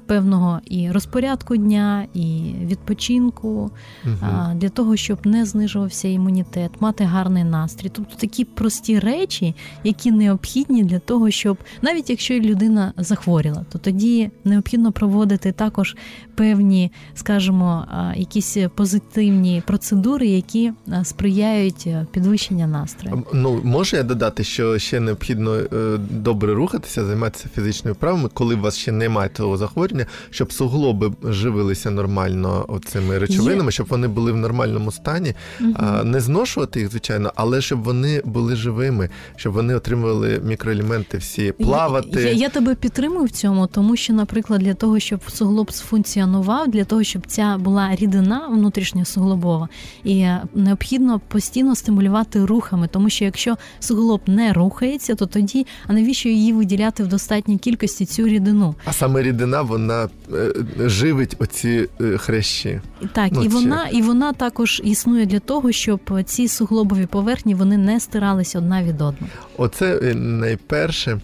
певного 0.07 0.61
і 0.65 0.91
розпорядку 0.91 1.57
дня, 1.57 2.07
і 2.15 2.55
відпочинку 2.65 3.71
угу. 4.05 4.15
для 4.55 4.69
того, 4.69 4.97
щоб 4.97 5.27
не 5.27 5.45
знижувався 5.45 6.09
імунітет, 6.09 6.71
мати 6.81 7.05
гарний 7.05 7.45
настрій. 7.45 7.89
Тобто 7.89 8.17
такі 8.17 8.45
прості 8.45 8.99
речі, 8.99 9.55
які 9.85 10.13
необхідні 10.13 10.85
для 10.85 10.99
того, 10.99 11.31
щоб 11.31 11.59
навіть 11.83 12.11
якщо 12.11 12.35
людина 12.35 12.93
захворіла, 12.97 13.65
то 13.73 13.79
тоді 13.79 14.31
необхідно 14.45 14.93
проводити 14.93 15.53
також 15.53 15.97
певні, 16.35 16.93
скажімо, 17.15 17.87
якісь 18.17 18.57
позитивні 18.75 19.63
процедури, 19.67 20.27
які 20.27 20.73
сприяють 21.05 21.85
е, 21.87 22.07
підвищення 22.11 22.67
настрою. 22.67 23.25
Ну 23.33 23.61
може 23.65 23.97
я 23.97 24.03
додати, 24.03 24.45
що 24.45 24.79
ще 24.79 25.01
необхідно 25.01 25.55
е, 25.55 25.99
добре 26.11 26.55
рухатися, 26.55 27.05
займатися 27.05 27.49
фізичною 27.55 27.95
вправами, 27.95 28.29
коли 28.35 28.55
у 28.55 28.61
вас 28.61 28.77
ще 28.77 28.93
немає 28.93 29.29
того 29.29 29.56
цього 29.57 29.67
захворювання, 29.67 30.07
щоб 30.31 30.53
суглоби 30.53 31.13
живилися 31.25 31.91
нормально 31.91 32.81
цими 32.87 33.19
речовинами, 33.19 33.73
щоб 33.73 33.87
вони 33.91 34.09
були 34.09 34.33
в 34.33 34.37
нормальному 34.37 34.93
стані, 34.93 35.35
а, 35.75 36.05
не 36.05 36.21
зношувати 36.21 36.81
їх, 36.81 36.91
звичайно, 36.91 37.33
але 37.37 37.61
щоб 37.61 37.83
вони 37.83 38.23
були 38.25 38.57
живими, 38.57 39.09
щоб 39.37 39.53
вони 39.53 39.75
отримували 39.75 40.41
мікроелементи 40.45 41.19
всі, 41.19 41.53
плавати. 41.53 42.23
Я, 42.23 42.33
я 42.33 42.49
тебе 42.49 42.75
підтримую 42.75 43.25
в 43.25 43.31
цьому, 43.31 43.67
тому 43.67 43.97
що, 43.97 44.13
наприклад, 44.13 44.61
для 44.61 44.75
того, 44.75 44.99
щоб 44.99 45.21
суглоб 45.31 45.73
сфункціонував, 45.73 46.69
для 46.69 46.85
того, 46.85 47.03
щоб 47.03 47.27
ця 47.27 47.57
була 47.59 47.97
рідина 47.97 48.49
внутрішньосуглобова, 48.49 49.69
і 50.05 50.19
е, 50.19 50.43
необхідно 50.55 51.21
постійно 51.29 51.77
стимулювати 51.77 52.45
рухами, 52.45 52.89
тому 52.93 53.11
що 53.11 53.25
якщо 53.25 53.57
суглоб 53.81 54.21
не 54.27 54.53
рухається, 54.53 55.15
то 55.15 55.27
тоді 55.27 55.67
а 55.87 55.93
навіщо 55.93 56.29
її 56.29 56.53
виділяти 56.53 57.03
в 57.03 57.09
достатній 57.09 57.59
кількості 57.59 58.07
цю 58.07 58.29
рідину? 58.29 58.75
А 58.85 58.93
саме 58.93 59.23
рідина 59.23 59.46
вона 59.55 60.09
е, 60.35 60.53
живить 60.79 61.37
оці 61.39 61.89
е, 62.01 62.19
хрящі. 62.19 62.81
Так, 63.13 63.29
Ну, 63.33 63.45
і 63.45 63.49
вона, 63.49 63.89
і 63.89 64.03
вона 64.03 64.33
також 64.33 64.81
існує 64.85 65.27
для 65.27 65.39
того, 65.39 65.73
щоб 65.73 66.01
ці 66.25 66.49
суглобові 66.49 67.07
поверхні 67.07 67.55
вони 67.55 67.77
не 67.77 68.01
стиралися 68.01 68.59
одна 68.59 68.83
від 68.83 69.01
одної. 69.01 69.33
Оце 69.57 70.01
е, 70.03 70.15
найперше, 70.15 71.21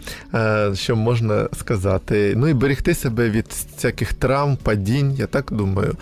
що 0.74 0.96
можна 0.96 1.48
сказати. 1.58 2.34
Ну 2.36 2.48
і 2.48 2.54
берегти 2.54 2.94
себе 2.94 3.30
від 3.30 3.46
всяких 3.76 4.12
травм, 4.12 4.58
падінь, 4.62 5.12
я 5.14 5.26
так 5.26 5.52
думаю, 5.52 5.94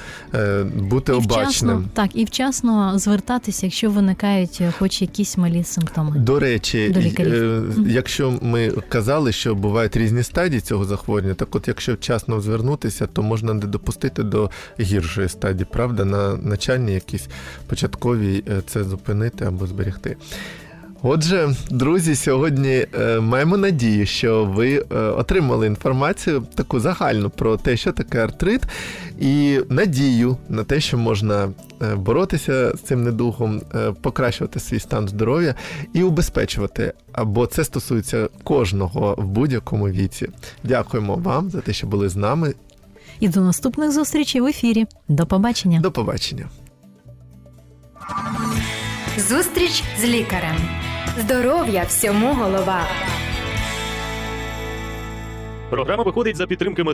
бути 0.76 1.12
І 1.12 1.14
обачним. 1.14 1.44
вчасно, 1.44 1.84
так, 1.94 2.10
і 2.14 2.24
вчасно 2.24 2.98
звертатися, 2.98 3.66
якщо 3.66 3.90
виникають 3.90 4.62
хоч 4.78 5.02
якісь 5.02 5.36
малі 5.38 5.64
симптоми. 5.64 6.18
До 6.18 6.38
речі, 6.38 6.88
До 6.88 7.00
лікарів. 7.00 7.74
якщо 7.88 8.38
ми 8.42 8.70
казали, 8.88 9.32
що 9.32 9.54
бувають 9.54 9.96
різні 9.96 10.22
стадії 10.22 10.60
цього 10.60 10.84
захворювання, 10.84 11.34
так 11.34 11.54
от 11.54 11.68
якщо 11.68 11.96
вчасно 12.10 12.40
звернутися, 12.40 13.06
то 13.06 13.22
можна 13.22 13.54
не 13.54 13.66
допустити 13.66 14.22
до 14.22 14.50
гіршої 14.80 15.28
стадії, 15.28 15.66
правда, 15.72 16.04
на 16.04 16.36
начальній 16.36 16.94
якійсь 16.94 17.28
початковій 17.66 18.44
е, 18.48 18.62
це 18.66 18.84
зупинити 18.84 19.44
або 19.44 19.66
зберегти. 19.66 20.16
Отже, 21.02 21.54
друзі, 21.70 22.14
сьогодні 22.14 22.86
е, 23.00 23.20
маємо 23.20 23.56
надію, 23.56 24.06
що 24.06 24.44
ви 24.44 24.84
е, 24.92 24.96
отримали 24.98 25.66
інформацію 25.66 26.46
таку 26.54 26.80
загальну 26.80 27.30
про 27.30 27.56
те, 27.56 27.76
що 27.76 27.92
таке 27.92 28.24
артрит, 28.24 28.62
і 29.20 29.60
надію 29.68 30.36
на 30.48 30.64
те, 30.64 30.80
що 30.80 30.98
можна 30.98 31.48
е, 31.82 31.94
боротися 31.94 32.76
з 32.76 32.80
цим 32.80 33.02
недугом, 33.02 33.62
е, 33.74 33.92
покращувати 33.92 34.60
свій 34.60 34.80
стан 34.80 35.08
здоров'я 35.08 35.54
і 35.94 36.02
убезпечувати. 36.02 36.92
Або 37.12 37.46
це 37.46 37.64
стосується 37.64 38.28
кожного 38.44 39.14
в 39.18 39.24
будь-якому 39.24 39.88
віці. 39.88 40.28
Дякуємо 40.64 41.14
вам 41.14 41.50
за 41.50 41.60
те, 41.60 41.72
що 41.72 41.86
були 41.86 42.08
з 42.08 42.16
нами. 42.16 42.54
І 43.20 43.28
до 43.28 43.40
наступних 43.40 43.92
зустрічей 43.92 44.40
в 44.40 44.46
ефірі. 44.46 44.86
До 45.08 45.26
побачення. 45.26 45.80
До 45.80 45.92
побачення. 45.92 46.48
Зустріч 49.28 49.82
з 50.00 50.04
лікарем. 50.04 50.56
Здоров'я 51.18 51.84
всьому 51.84 52.34
голова. 52.34 52.80
Програма 55.70 56.02
виходить 56.02 56.36
за 56.36 56.46
підтримки 56.46 56.82